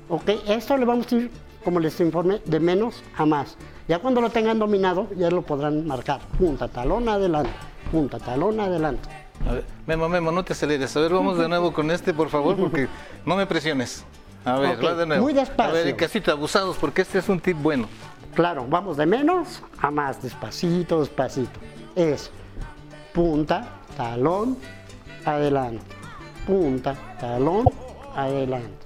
Ok, 0.10 0.29
esto 0.48 0.77
le 0.77 0.86
vamos 0.86 1.12
a 1.12 1.15
ir, 1.15 1.31
como 1.63 1.79
les 1.79 2.00
informé, 2.00 2.39
de 2.46 2.60
menos 2.60 3.01
a 3.17 3.25
más. 3.25 3.58
Ya 3.89 3.98
cuando 3.98 4.22
lo 4.22 4.29
tengan 4.29 4.60
dominado, 4.60 5.08
ya 5.17 5.31
lo 5.31 5.41
podrán 5.41 5.88
marcar. 5.88 6.22
Punta, 6.38 6.67
talón, 6.67 7.10
adelante. 7.10 7.50
Punta, 7.91 8.19
talón, 8.19 8.60
adelante. 8.60 9.10
A 9.50 9.53
ver, 9.53 9.65
Memo, 9.88 10.08
Memo, 10.08 10.31
no 10.31 10.43
te 10.46 10.53
aceleres. 10.53 10.96
A 10.96 11.00
ver, 11.00 11.12
vamos 11.12 11.39
de 11.39 11.50
nuevo 11.50 11.74
con 11.74 11.89
este, 11.89 12.13
por 12.13 12.29
favor, 12.29 12.55
porque 12.55 12.88
no 13.25 13.36
me 13.36 13.48
presiones. 13.48 14.05
A 14.46 14.60
ver, 14.60 14.77
Ok, 14.77 14.86
va 14.86 14.93
de 14.93 15.08
nuevo. 15.08 15.24
muy 15.24 15.34
despacio. 15.34 15.72
A 15.72 15.84
ver, 15.84 15.96
casita, 15.96 16.34
abusados, 16.34 16.77
porque 16.77 17.01
este 17.01 17.17
es 17.17 17.27
un 17.29 17.39
tip 17.39 17.58
bueno. 17.60 17.88
Claro, 18.36 18.63
vamos 18.69 18.96
de 18.96 19.08
menos 19.08 19.63
a 19.81 19.89
más, 19.89 20.22
despacito, 20.22 21.00
despacito. 21.00 21.60
Es 21.96 22.29
punta, 23.12 23.69
talón, 23.98 24.55
adelante. 25.25 25.84
Punta, 26.46 26.96
talón, 27.19 27.65
adelante. 28.15 28.86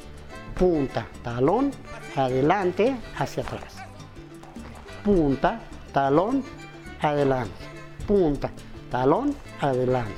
Punta, 0.58 1.06
talón, 1.24 1.72
adelante, 2.16 2.96
hacia 3.18 3.44
atrás. 3.44 3.73
Punta, 5.04 5.60
talón, 5.92 6.44
adelante. 7.02 7.52
Punta, 8.08 8.52
talón, 8.90 9.36
adelante. 9.60 10.14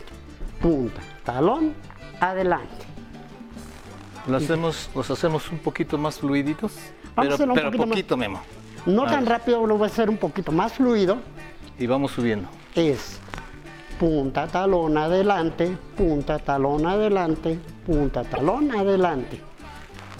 Punta, 0.61 1.01
talón, 1.23 1.73
adelante. 2.19 2.85
¿Lo 4.27 4.37
hacemos, 4.37 4.89
¿Los 4.95 5.09
hacemos 5.11 5.51
un 5.51 5.59
poquito 5.59 5.97
más 5.97 6.19
fluiditos? 6.19 6.73
Vamos 7.15 7.15
a 7.15 7.21
pero 7.21 7.33
hacerlo 7.33 7.53
un 7.53 7.55
pero 7.55 7.71
poquito 7.71 7.87
poquito, 7.89 8.17
Memo. 8.17 8.41
No 8.85 9.05
tan 9.05 9.25
rápido, 9.25 9.65
lo 9.65 9.77
voy 9.77 9.85
a 9.85 9.91
hacer 9.91 10.09
un 10.09 10.17
poquito 10.17 10.51
más 10.51 10.73
fluido. 10.73 11.17
Y 11.79 11.87
vamos 11.87 12.11
subiendo. 12.11 12.47
es 12.75 13.19
punta, 13.99 14.47
talón, 14.47 14.97
adelante, 14.97 15.77
punta, 15.95 16.39
talón, 16.39 16.85
adelante, 16.85 17.59
punta, 17.85 18.23
talón, 18.23 18.71
adelante. 18.75 19.41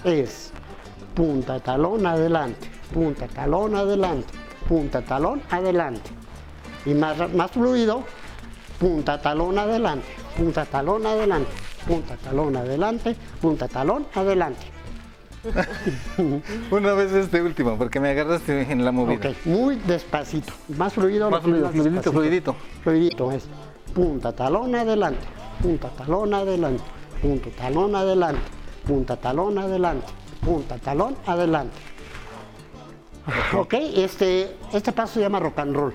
Es 0.04 0.52
punta, 1.14 1.60
talón, 1.60 2.06
adelante, 2.06 2.70
punta, 2.94 3.28
talón, 3.28 3.76
adelante, 3.76 4.34
punta, 4.68 5.02
talón, 5.02 5.42
adelante. 5.50 6.10
Y 6.86 6.94
más, 6.94 7.34
más 7.34 7.52
fluido, 7.52 8.04
punta, 8.80 9.22
talón, 9.22 9.58
adelante, 9.58 10.08
punta, 10.38 10.66
talón, 10.66 11.06
adelante, 11.06 11.50
punta, 11.88 12.16
talón, 12.18 12.56
adelante, 12.56 13.16
punta, 13.42 13.68
talón, 13.68 14.08
adelante. 14.14 14.76
Una 16.72 16.94
vez 16.94 17.12
este 17.14 17.42
último, 17.42 17.78
porque 17.78 18.00
me 18.00 18.10
agarraste 18.10 18.72
en 18.72 18.84
la 18.84 18.92
movida. 18.92 19.30
Ok, 19.30 19.46
muy 19.46 19.76
despacito. 19.76 20.54
Más 20.76 20.94
fluido, 20.94 21.30
Más 21.30 21.44
fluido, 21.44 21.70
fluidito, 21.70 22.12
fluidito. 22.12 22.56
Fluidito 22.84 23.32
es 23.32 23.48
punta, 23.94 24.34
talón, 24.34 24.76
adelante, 24.76 25.26
punta, 25.62 25.90
talón, 25.90 26.34
adelante, 26.34 26.84
punta, 27.22 27.50
talón, 27.52 27.96
adelante, 27.96 28.42
punta, 28.86 29.16
talón, 29.18 29.58
adelante, 29.58 30.08
punta, 30.44 30.78
talón, 30.78 31.16
adelante. 31.26 31.76
Ok, 33.54 33.74
este, 33.96 34.56
este 34.74 34.92
paso 34.92 35.16
se 35.16 35.22
llama 35.22 35.40
rock 35.40 35.60
and 35.60 35.76
roll. 35.76 35.94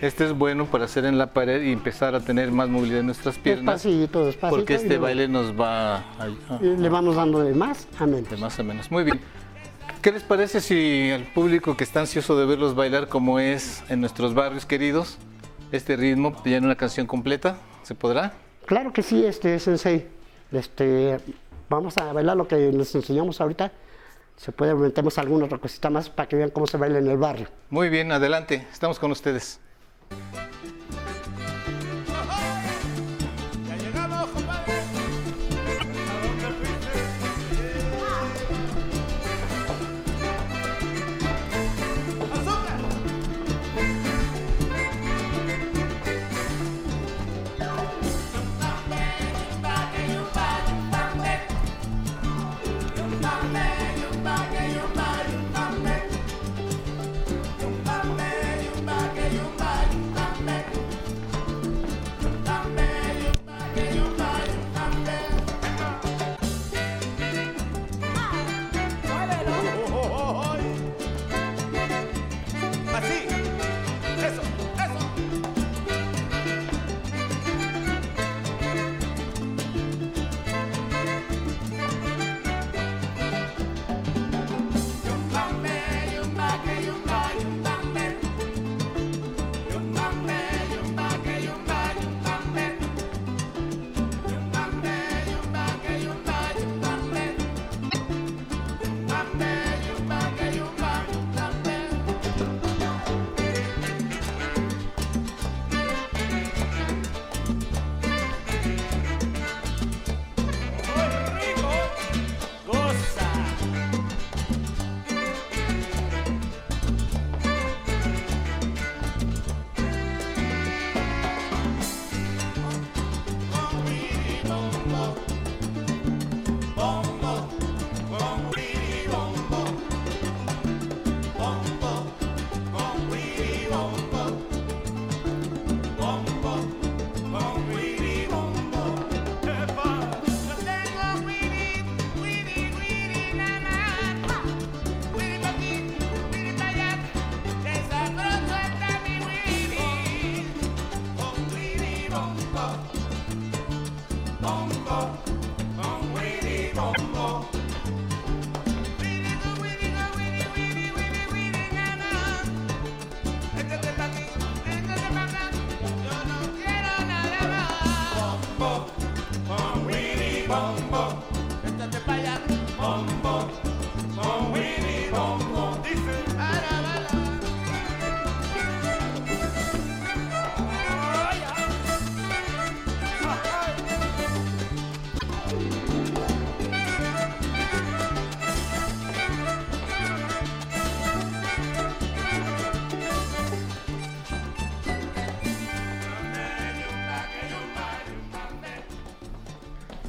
Este 0.00 0.26
es 0.26 0.32
bueno 0.32 0.66
para 0.66 0.84
hacer 0.84 1.06
en 1.06 1.16
la 1.16 1.32
pared 1.32 1.62
y 1.62 1.72
empezar 1.72 2.14
a 2.14 2.20
tener 2.20 2.50
más 2.50 2.68
movilidad 2.68 3.00
en 3.00 3.06
nuestras 3.06 3.38
piernas. 3.38 3.82
Despacito, 3.82 4.26
despacito. 4.26 4.56
Porque 4.56 4.74
este 4.74 4.98
baile 4.98 5.26
nos 5.26 5.58
va 5.58 5.96
a, 6.18 6.28
le 6.60 6.88
vamos 6.90 7.16
dando 7.16 7.40
de 7.40 7.54
más 7.54 7.88
a 7.98 8.06
menos. 8.06 8.28
de 8.28 8.36
más 8.36 8.58
a 8.58 8.62
menos. 8.62 8.90
Muy 8.90 9.04
bien. 9.04 9.20
¿Qué 10.02 10.12
les 10.12 10.22
parece 10.22 10.60
si 10.60 11.10
al 11.10 11.24
público 11.24 11.76
que 11.76 11.84
está 11.84 12.00
ansioso 12.00 12.38
de 12.38 12.44
verlos 12.44 12.74
bailar 12.74 13.08
como 13.08 13.40
es 13.40 13.82
en 13.88 14.00
nuestros 14.00 14.34
barrios 14.34 14.66
queridos, 14.66 15.16
este 15.72 15.96
ritmo 15.96 16.34
ya 16.44 16.58
en 16.58 16.64
una 16.66 16.76
canción 16.76 17.06
completa? 17.06 17.56
¿Se 17.82 17.94
podrá? 17.94 18.34
Claro 18.66 18.92
que 18.92 19.02
sí, 19.02 19.24
este 19.24 19.58
sensei. 19.58 20.06
Este, 20.52 21.18
vamos 21.70 21.96
a 21.96 22.12
bailar 22.12 22.36
lo 22.36 22.46
que 22.46 22.70
les 22.70 22.94
enseñamos 22.94 23.40
ahorita. 23.40 23.72
Se 24.36 24.52
puede, 24.52 24.74
metemos 24.74 25.18
alguna 25.18 25.48
cosita 25.48 25.90
más 25.90 26.10
para 26.10 26.28
que 26.28 26.36
vean 26.36 26.50
cómo 26.50 26.66
se 26.66 26.76
baila 26.76 26.98
en 26.98 27.08
el 27.08 27.16
barrio. 27.16 27.48
Muy 27.70 27.88
bien, 27.88 28.12
adelante. 28.12 28.66
Estamos 28.70 28.98
con 28.98 29.10
ustedes. 29.10 29.60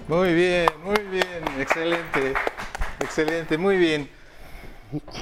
Muy 0.07 0.33
bien, 0.33 0.67
muy 0.85 0.99
bien. 1.11 1.43
Excelente. 1.59 2.33
Excelente, 3.01 3.57
muy 3.57 3.75
bien. 3.75 4.09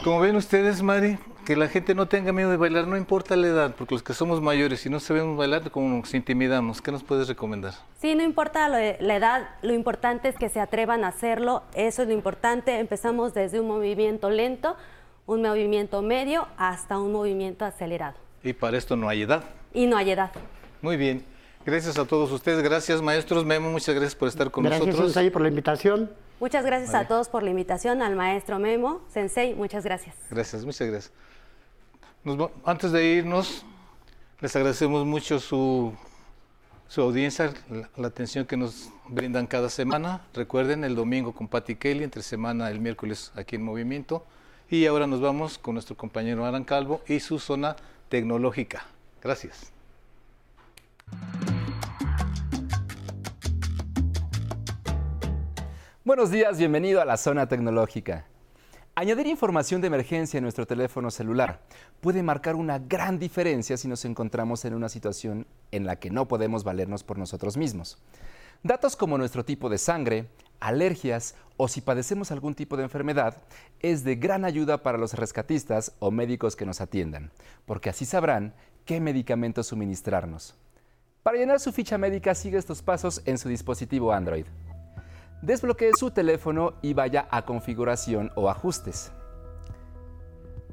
Como 0.04 0.19
ven 0.19 0.36
ustedes, 0.36 0.84
Mari, 0.84 1.17
que 1.43 1.56
la 1.56 1.67
gente 1.67 1.95
no 1.95 2.08
tenga 2.08 2.32
miedo 2.32 2.52
de 2.52 2.58
bailar, 2.58 2.86
no 2.86 2.95
importa 2.95 3.36
la 3.36 3.48
edad, 3.48 3.76
porque 3.76 3.95
los 3.95 4.04
que 4.04 4.13
somos 4.13 4.41
mayores 4.41 4.86
y 4.86 4.89
no 4.91 5.00
sabemos 5.00 5.38
bailar, 5.38 5.71
como 5.71 5.89
nos 5.89 6.13
intimidamos. 6.13 6.84
¿Qué 6.84 6.91
nos 6.91 7.04
puedes 7.04 7.28
recomendar? 7.28 7.74
Sí, 8.00 8.13
no 8.13 8.21
importa 8.21 8.69
la 8.69 9.15
edad, 9.15 9.50
lo 9.63 9.74
importante 9.74 10.30
es 10.30 10.36
que 10.36 10.50
se 10.50 10.60
atrevan 10.60 11.04
a 11.04 11.08
hacerlo, 11.08 11.63
eso 11.74 12.04
es 12.04 12.08
lo 12.08 12.13
importante. 12.13 12.78
Empezamos 12.78 13.34
desde 13.34 13.60
un 13.60 13.67
movimiento 13.67 14.30
lento, 14.30 14.78
un 15.26 15.41
movimiento 15.41 16.04
medio 16.04 16.48
hasta 16.58 17.00
un 17.00 17.12
movimiento 17.12 17.65
acelerado. 17.65 18.17
Y 18.43 18.54
para 18.54 18.78
esto 18.78 18.95
no 18.95 19.10
hay 19.10 19.24
edad. 19.24 19.43
Y 19.74 19.88
no 19.88 19.98
hay 19.98 20.12
edad. 20.12 20.32
Muy 20.84 20.95
bien. 20.95 21.26
Gracias 21.65 21.97
a 21.97 22.06
todos 22.06 22.32
ustedes. 22.32 22.62
Gracias, 22.62 23.01
maestros. 23.01 23.43
Memo, 23.43 23.71
muchas 23.71 23.95
gracias 23.95 24.15
por 24.15 24.28
estar 24.28 24.51
con 24.51 24.63
Gracias, 24.63 24.86
nosotros. 24.86 25.13
Sensei, 25.13 25.32
por 25.32 25.41
la 25.41 25.47
invitación. 25.47 26.12
Muchas 26.39 26.65
gracias 26.65 26.93
a 26.93 27.08
todos 27.08 27.30
por 27.30 27.43
la 27.43 27.49
invitación, 27.49 28.01
al 28.01 28.15
maestro 28.15 28.60
Memo, 28.60 29.01
Sensei, 29.08 29.56
muchas 29.56 29.86
gracias. 29.86 30.15
Gracias, 30.30 30.65
muchas 30.65 30.88
gracias. 30.88 31.13
Nos 32.25 32.51
antes 32.65 32.91
de 32.91 33.06
irnos, 33.06 33.65
les 34.41 34.54
agradecemos 34.56 35.06
mucho 35.06 35.39
su, 35.39 35.93
su 36.89 37.01
audiencia, 37.01 37.54
la, 37.69 37.89
la 37.95 38.08
atención 38.08 38.45
que 38.45 38.58
nos 38.58 38.89
brindan 39.08 39.47
cada 39.47 39.69
semana. 39.69 40.21
Recuerden, 40.34 40.84
el 40.84 40.95
domingo 40.95 41.34
con 41.34 41.47
Patty 41.47 41.75
Kelly, 41.75 42.04
entre 42.04 42.21
semana 42.21 42.69
el 42.69 42.82
miércoles 42.82 43.32
aquí 43.36 43.56
en 43.56 43.63
Movimiento. 43.63 44.25
Y 44.69 44.86
ahora 44.88 45.08
nos 45.08 45.21
vamos 45.21 45.58
con 45.58 45.75
nuestro 45.75 45.95
compañero 45.95 46.45
Alan 46.45 46.65
Calvo 46.65 47.01
y 47.08 47.21
su 47.21 47.39
zona 47.39 47.78
tecnológica. 48.10 48.86
Gracias. 49.21 49.71
Buenos 56.06 56.30
días, 56.30 56.60
bienvenido 56.60 57.02
a 57.02 57.06
la 57.06 57.18
zona 57.18 57.48
tecnológica. 57.48 58.28
Añadir 58.94 59.26
información 59.26 59.82
de 59.82 59.88
emergencia 59.88 60.38
en 60.38 60.44
nuestro 60.44 60.68
teléfono 60.68 61.10
celular 61.10 61.62
puede 62.00 62.22
marcar 62.22 62.54
una 62.54 62.78
gran 62.78 63.18
diferencia 63.18 63.76
si 63.76 63.88
nos 63.88 64.06
encontramos 64.06 64.65
en 64.65 64.76
una 64.76 64.88
situación 64.88 65.48
en 65.72 65.88
la 65.88 65.96
que 65.96 66.12
no 66.12 66.28
podemos 66.28 66.63
valernos 66.63 67.04
por 67.04 67.18
nosotros 67.18 67.58
mismos. 67.58 67.98
Datos 68.62 68.96
como 68.96 69.18
nuestro 69.18 69.44
tipo 69.46 69.68
de 69.68 69.80
sangre, 69.80 70.28
alergias 70.60 71.34
o 71.58 71.68
si 71.68 71.82
padecemos 71.82 72.32
algún 72.32 72.54
tipo 72.54 72.78
de 72.78 72.84
enfermedad 72.84 73.38
es 73.80 74.04
de 74.04 74.15
gran 74.15 74.46
ayuda 74.46 74.84
para 74.84 75.00
los 75.00 75.15
rescatistas 75.15 75.94
o 75.98 76.12
médicos 76.12 76.56
que 76.56 76.68
nos 76.68 76.82
atiendan, 76.82 77.32
porque 77.65 77.89
así 77.89 78.06
sabrán 78.06 78.54
qué 78.86 79.00
medicamentos 79.00 79.65
suministrarnos. 79.65 80.54
Para 81.24 81.39
llenar 81.39 81.60
su 81.60 81.72
ficha 81.72 81.98
médica 81.98 82.36
sigue 82.36 82.60
estos 82.60 82.84
pasos 82.84 83.24
en 83.26 83.39
su 83.39 83.50
dispositivo 83.50 84.13
Android. 84.13 84.46
Desbloquee 85.41 85.91
su 85.98 86.12
teléfono 86.12 86.74
y 86.82 86.93
vaya 86.93 87.28
a 87.30 87.43
configuración 87.45 88.32
o 88.36 88.50
ajustes. 88.50 89.12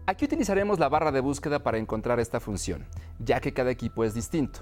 Aquí 0.07 0.25
utilizaremos 0.25 0.79
la 0.79 0.88
barra 0.88 1.12
de 1.12 1.20
búsqueda 1.20 1.62
para 1.62 1.79
encontrar 1.79 2.18
esta 2.18 2.40
función, 2.40 2.87
ya 3.18 3.40
que 3.40 3.53
cada 3.53 3.70
equipo 3.70 4.03
es 4.05 4.14
distinto. 4.14 4.61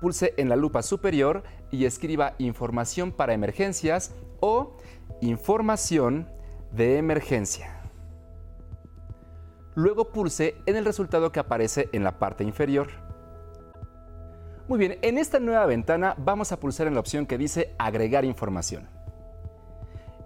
Pulse 0.00 0.34
en 0.36 0.48
la 0.48 0.56
lupa 0.56 0.82
superior 0.82 1.44
y 1.70 1.84
escriba 1.84 2.34
información 2.38 3.12
para 3.12 3.34
emergencias 3.34 4.14
o 4.40 4.76
información 5.20 6.28
de 6.72 6.98
emergencia. 6.98 7.80
Luego 9.74 10.10
pulse 10.10 10.56
en 10.66 10.76
el 10.76 10.84
resultado 10.84 11.30
que 11.30 11.40
aparece 11.40 11.88
en 11.92 12.02
la 12.02 12.18
parte 12.18 12.42
inferior. 12.42 12.88
Muy 14.68 14.78
bien, 14.78 14.98
en 15.02 15.18
esta 15.18 15.38
nueva 15.38 15.66
ventana 15.66 16.14
vamos 16.18 16.52
a 16.52 16.58
pulsar 16.58 16.86
en 16.86 16.94
la 16.94 17.00
opción 17.00 17.26
que 17.26 17.38
dice 17.38 17.74
agregar 17.78 18.24
información. 18.24 18.88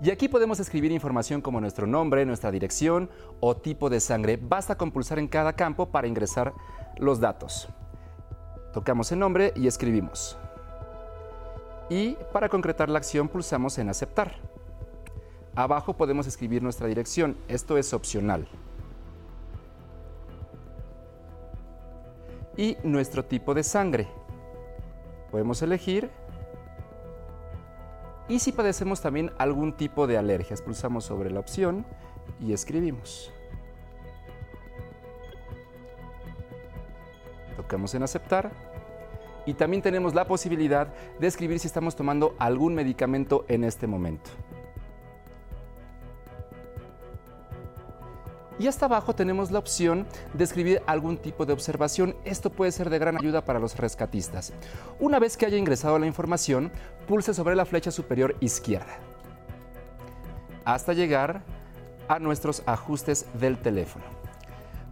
Y 0.04 0.10
aquí 0.10 0.28
podemos 0.28 0.60
escribir 0.60 0.92
información 0.92 1.40
como 1.40 1.62
nuestro 1.62 1.86
nombre, 1.86 2.26
nuestra 2.26 2.50
dirección 2.50 3.08
o 3.40 3.56
tipo 3.56 3.88
de 3.88 4.00
sangre. 4.00 4.36
Basta 4.36 4.76
con 4.76 4.92
pulsar 4.92 5.18
en 5.18 5.28
cada 5.28 5.54
campo 5.54 5.86
para 5.86 6.06
ingresar 6.06 6.52
los 6.98 7.20
datos. 7.20 7.70
Tocamos 8.74 9.10
el 9.12 9.18
nombre 9.20 9.54
y 9.56 9.66
escribimos. 9.66 10.36
Y 11.88 12.18
para 12.34 12.50
concretar 12.50 12.90
la 12.90 12.98
acción 12.98 13.28
pulsamos 13.28 13.78
en 13.78 13.88
aceptar. 13.88 14.34
Abajo 15.54 15.94
podemos 15.96 16.26
escribir 16.26 16.62
nuestra 16.62 16.86
dirección. 16.86 17.38
Esto 17.48 17.78
es 17.78 17.94
opcional. 17.94 18.46
Y 22.58 22.76
nuestro 22.82 23.24
tipo 23.24 23.54
de 23.54 23.62
sangre. 23.62 24.06
Podemos 25.30 25.62
elegir 25.62 26.10
y 28.28 28.38
si 28.38 28.52
padecemos 28.52 29.00
también 29.00 29.32
algún 29.38 29.72
tipo 29.76 30.06
de 30.06 30.16
alergias, 30.16 30.62
pulsamos 30.62 31.04
sobre 31.04 31.30
la 31.30 31.40
opción 31.40 31.84
y 32.40 32.52
escribimos. 32.52 33.30
Tocamos 37.56 37.94
en 37.94 38.02
aceptar. 38.02 38.50
Y 39.46 39.52
también 39.52 39.82
tenemos 39.82 40.14
la 40.14 40.26
posibilidad 40.26 40.88
de 41.18 41.26
escribir 41.26 41.58
si 41.58 41.66
estamos 41.66 41.94
tomando 41.94 42.34
algún 42.38 42.74
medicamento 42.74 43.44
en 43.48 43.62
este 43.62 43.86
momento. 43.86 44.30
Y 48.58 48.68
hasta 48.68 48.86
abajo 48.86 49.14
tenemos 49.14 49.50
la 49.50 49.58
opción 49.58 50.06
de 50.32 50.44
escribir 50.44 50.82
algún 50.86 51.16
tipo 51.16 51.44
de 51.44 51.52
observación. 51.52 52.14
Esto 52.24 52.50
puede 52.50 52.70
ser 52.70 52.88
de 52.88 52.98
gran 52.98 53.16
ayuda 53.16 53.44
para 53.44 53.58
los 53.58 53.76
rescatistas. 53.76 54.52
Una 55.00 55.18
vez 55.18 55.36
que 55.36 55.46
haya 55.46 55.56
ingresado 55.56 55.98
la 55.98 56.06
información, 56.06 56.70
pulse 57.08 57.34
sobre 57.34 57.56
la 57.56 57.64
flecha 57.64 57.90
superior 57.90 58.36
izquierda 58.40 58.98
hasta 60.64 60.92
llegar 60.92 61.42
a 62.08 62.18
nuestros 62.18 62.62
ajustes 62.66 63.26
del 63.34 63.58
teléfono. 63.58 64.04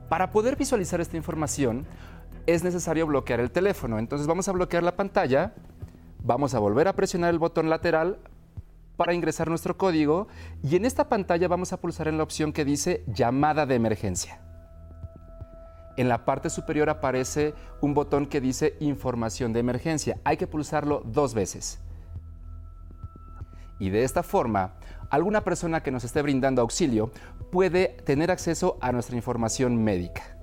Para 0.09 0.31
poder 0.31 0.57
visualizar 0.57 1.01
esta 1.01 1.16
información, 1.16 1.87
es 2.46 2.62
necesario 2.64 3.07
bloquear 3.07 3.40
el 3.40 3.51
teléfono. 3.51 3.98
Entonces 3.98 4.27
vamos 4.27 4.48
a 4.48 4.53
bloquear 4.53 4.83
la 4.83 4.96
pantalla, 4.96 5.55
vamos 6.22 6.55
a 6.55 6.59
volver 6.59 6.88
a 6.88 6.92
presionar 6.94 7.31
el 7.31 7.38
botón 7.38 7.70
lateral 7.70 8.18
para 8.96 9.14
ingresar 9.14 9.48
nuestro 9.48 9.76
código 9.76 10.28
y 10.62 10.76
en 10.76 10.85
esta 10.85 11.09
pantalla 11.09 11.48
vamos 11.48 11.72
a 11.72 11.81
pulsar 11.81 12.09
en 12.09 12.16
la 12.16 12.22
opción 12.22 12.52
que 12.52 12.64
dice 12.64 13.05
llamada 13.07 13.66
de 13.66 13.74
emergencia. 13.74 14.40
En 15.96 16.09
la 16.09 16.24
parte 16.24 16.48
superior 16.48 16.88
aparece 16.88 17.55
un 17.81 17.94
botón 17.94 18.26
que 18.26 18.40
dice 18.40 18.76
información 18.81 19.52
de 19.52 19.61
emergencia. 19.61 20.18
Hay 20.24 20.38
que 20.38 20.46
pulsarlo 20.46 21.02
dos 21.05 21.35
veces. 21.35 21.81
Y 23.78 23.90
de 23.90 24.05
esta 24.05 24.22
forma, 24.22 24.74
alguna 25.11 25.42
persona 25.42 25.83
que 25.83 25.90
nos 25.90 26.05
esté 26.05 26.22
brindando 26.22 26.62
auxilio 26.62 27.11
puede 27.50 27.88
tener 28.05 28.31
acceso 28.31 28.78
a 28.81 28.92
nuestra 28.92 29.16
información 29.16 29.83
médica. 29.83 30.38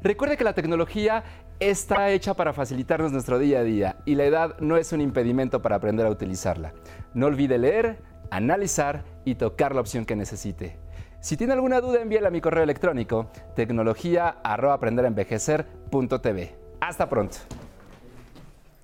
Recuerde 0.00 0.36
que 0.36 0.44
la 0.44 0.54
tecnología 0.54 1.24
está 1.60 2.10
hecha 2.10 2.34
para 2.34 2.52
facilitarnos 2.52 3.12
nuestro 3.12 3.38
día 3.38 3.60
a 3.60 3.64
día 3.64 3.96
y 4.04 4.14
la 4.14 4.24
edad 4.24 4.56
no 4.60 4.76
es 4.76 4.92
un 4.92 5.00
impedimento 5.00 5.62
para 5.62 5.76
aprender 5.76 6.06
a 6.06 6.10
utilizarla. 6.10 6.74
No 7.14 7.26
olvide 7.26 7.56
leer, 7.58 8.02
analizar 8.30 9.04
y 9.24 9.36
tocar 9.36 9.74
la 9.74 9.80
opción 9.80 10.04
que 10.04 10.16
necesite. 10.16 10.78
Si 11.20 11.36
tiene 11.36 11.54
alguna 11.54 11.80
duda, 11.80 12.00
envíela 12.00 12.28
a 12.28 12.30
mi 12.30 12.40
correo 12.40 12.62
electrónico 12.62 13.28
tecnología@aprenderenvejecer.tv. 13.56 16.54
Hasta 16.80 17.08
pronto. 17.08 17.38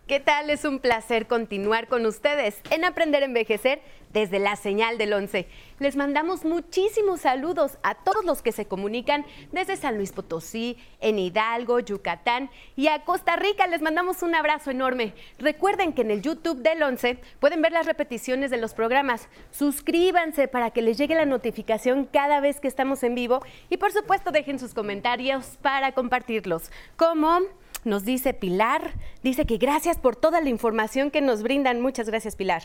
¿Qué 0.07 0.21
tal? 0.21 0.51
Es 0.51 0.67
un 0.67 0.81
placer 0.81 1.27
continuar 1.27 1.89
con 1.89 2.05
ustedes 2.05 2.61
en 2.69 2.85
Aprender 2.85 3.23
a 3.23 3.25
Envejecer 3.25 3.81
desde 4.13 4.39
la 4.39 4.55
señal 4.57 4.99
del 4.99 5.15
11. 5.15 5.49
Les 5.79 5.97
mandamos 5.97 6.45
muchísimos 6.45 7.23
saludos 7.23 7.79
a 7.83 7.95
todos 7.95 8.23
los 8.23 8.43
que 8.43 8.53
se 8.53 8.67
comunican 8.67 9.25
desde 9.51 9.77
San 9.77 9.97
Luis 9.97 10.13
Potosí, 10.13 10.77
en 11.01 11.19
Hidalgo, 11.19 11.81
Yucatán 11.81 12.51
y 12.77 12.89
a 12.89 13.03
Costa 13.07 13.37
Rica. 13.37 13.67
Les 13.67 13.81
mandamos 13.81 14.23
un 14.23 14.35
abrazo 14.35 14.71
enorme. 14.71 15.15
Recuerden 15.39 15.95
que 15.95 16.03
en 16.03 16.11
el 16.11 16.21
YouTube 16.21 16.61
del 16.61 16.83
11 16.83 17.17
pueden 17.41 17.63
ver 17.63 17.73
las 17.73 17.87
repeticiones 17.87 18.51
de 18.51 18.59
los 18.59 18.75
programas. 18.75 19.31
Suscríbanse 19.53 20.49
para 20.49 20.71
que 20.71 20.83
les 20.83 20.99
llegue 20.99 21.15
la 21.15 21.25
notificación 21.25 22.05
cada 22.05 22.41
vez 22.41 22.61
que 22.61 22.69
estamos 22.69 23.03
en 23.05 23.15
vivo 23.15 23.41
y 23.71 23.79
por 23.79 23.91
supuesto 23.91 24.33
dejen 24.33 24.59
sus 24.59 24.75
comentarios 24.75 25.57
para 25.63 25.93
compartirlos. 25.93 26.71
Como 26.97 27.41
nos 27.85 28.05
dice 28.05 28.35
Pilar, 28.35 28.95
dice 29.23 29.45
que 29.47 29.59
gracias 29.59 29.99
por 29.99 30.17
toda 30.17 30.41
la 30.41 30.49
información 30.49 31.11
que 31.11 31.21
nos 31.21 31.43
brindan. 31.43 31.81
Muchas 31.81 32.09
gracias, 32.09 32.37
Pilar. 32.37 32.63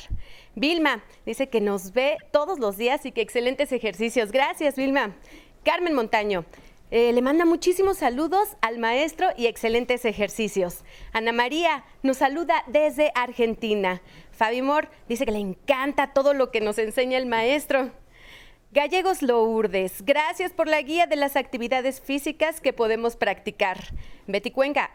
Vilma 0.55 1.03
dice 1.25 1.49
que 1.49 1.62
nos 1.62 1.93
ve 1.93 2.17
todos 2.32 2.60
los 2.60 2.77
días 2.77 3.05
y 3.05 3.12
que 3.12 3.21
excelentes 3.21 3.71
ejercicios. 3.71 4.32
Gracias, 4.32 4.75
Vilma. 4.75 5.15
Carmen 5.63 5.93
Montaño. 5.93 6.45
eh, 6.91 7.13
le 7.13 7.21
manda 7.21 7.45
muchísimos 7.45 7.97
saludos 7.97 8.58
al 8.62 8.79
maestro 8.79 9.27
y 9.38 9.45
excelentes 9.45 10.05
ejercicios. 10.05 10.84
Ana 11.13 11.32
María 11.32 11.84
nos 12.01 12.17
saluda 12.17 12.63
desde 12.67 13.12
Argentina. 13.13 14.01
Fabi 14.32 14.62
Mor 14.63 14.89
dice 15.08 15.25
que 15.25 15.32
le 15.32 15.39
encanta 15.39 16.13
todo 16.13 16.34
lo 16.34 16.49
que 16.49 16.62
nos 16.62 16.79
enseña 16.79 17.17
el 17.17 17.27
maestro. 17.27 17.91
Gallegos 18.71 19.21
Lourdes, 19.21 20.03
gracias 20.03 20.51
por 20.51 20.67
la 20.67 20.82
guía 20.82 21.08
de 21.08 21.15
las 21.15 21.36
actividades 21.36 22.01
físicas 22.01 22.62
que 22.62 22.73
podemos 22.73 23.15
practicar. 23.15 23.77
Betty 24.27 24.51
Cuenca, 24.51 24.91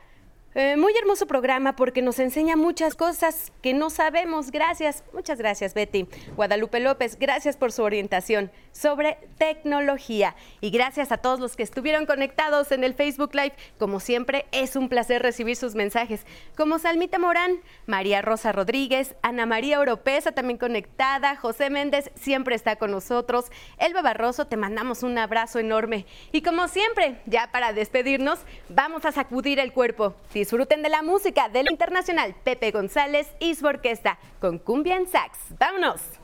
Eh, 0.57 0.77
muy 0.77 0.97
hermoso 0.97 1.27
programa 1.27 1.75
porque 1.75 2.01
nos 2.01 2.21
enseña 2.21 2.55
muchas 2.55 2.95
cosas 2.95 3.53
que 3.61 3.75
no 3.75 3.91
sabemos. 3.91 4.53
Gracias, 4.53 5.03
muchas 5.13 5.39
gracias 5.39 5.75
Betty. 5.75 6.07
Guadalupe 6.37 6.79
López, 6.79 7.19
gracias 7.19 7.57
por 7.57 7.73
su 7.73 7.83
orientación 7.83 8.53
sobre 8.71 9.19
tecnología. 9.37 10.37
Y 10.61 10.71
gracias 10.71 11.11
a 11.11 11.19
todos 11.19 11.41
los 11.41 11.57
que 11.57 11.65
estuvieron 11.65 12.07
conectados 12.07 12.71
en 12.71 12.85
el 12.85 12.95
Facebook 12.95 13.35
Live. 13.35 13.55
Como 13.81 13.99
siempre, 13.99 14.47
es 14.53 14.77
un 14.77 14.89
placer 14.89 15.23
recibir 15.23 15.57
sus 15.57 15.75
mensajes. 15.75 16.25
Como 16.57 16.79
Salmita 16.79 17.19
Morán, 17.19 17.59
María 17.87 18.23
Rosa 18.23 18.53
Rodríguez, 18.53 19.17
Ana 19.23 19.47
María 19.47 19.81
Oropesa 19.81 20.31
también 20.33 20.59
conectada, 20.59 21.35
José 21.35 21.69
Méndez 21.69 22.13
siempre 22.15 22.55
está 22.55 22.77
con 22.77 22.93
nosotros. 22.93 23.47
Elba 23.79 24.03
Barroso, 24.03 24.47
te 24.47 24.57
mandamos 24.57 25.03
un 25.03 25.19
abrazo 25.19 25.59
enorme. 25.59 26.07
Y 26.31 26.43
como 26.43 26.69
siempre, 26.69 27.21
ya 27.27 27.51
para 27.51 27.73
despedirnos, 27.73 28.39
vamos 28.69 29.05
a 29.05 29.11
sacudir 29.11 29.59
el 29.59 29.73
cuerpo. 29.73 30.15
Disfruten 30.45 30.83
de 30.83 30.91
la 30.91 31.03
música 31.03 31.49
del 31.49 31.71
internacional 31.71 32.35
Pepe 32.45 32.71
González 32.71 33.27
y 33.41 33.55
su 33.55 33.67
orquesta 33.67 34.19
con 34.43 34.59
Cumbia 34.59 34.97
en 34.97 35.07
Sax. 35.07 35.39
¡Vámonos! 35.59 36.24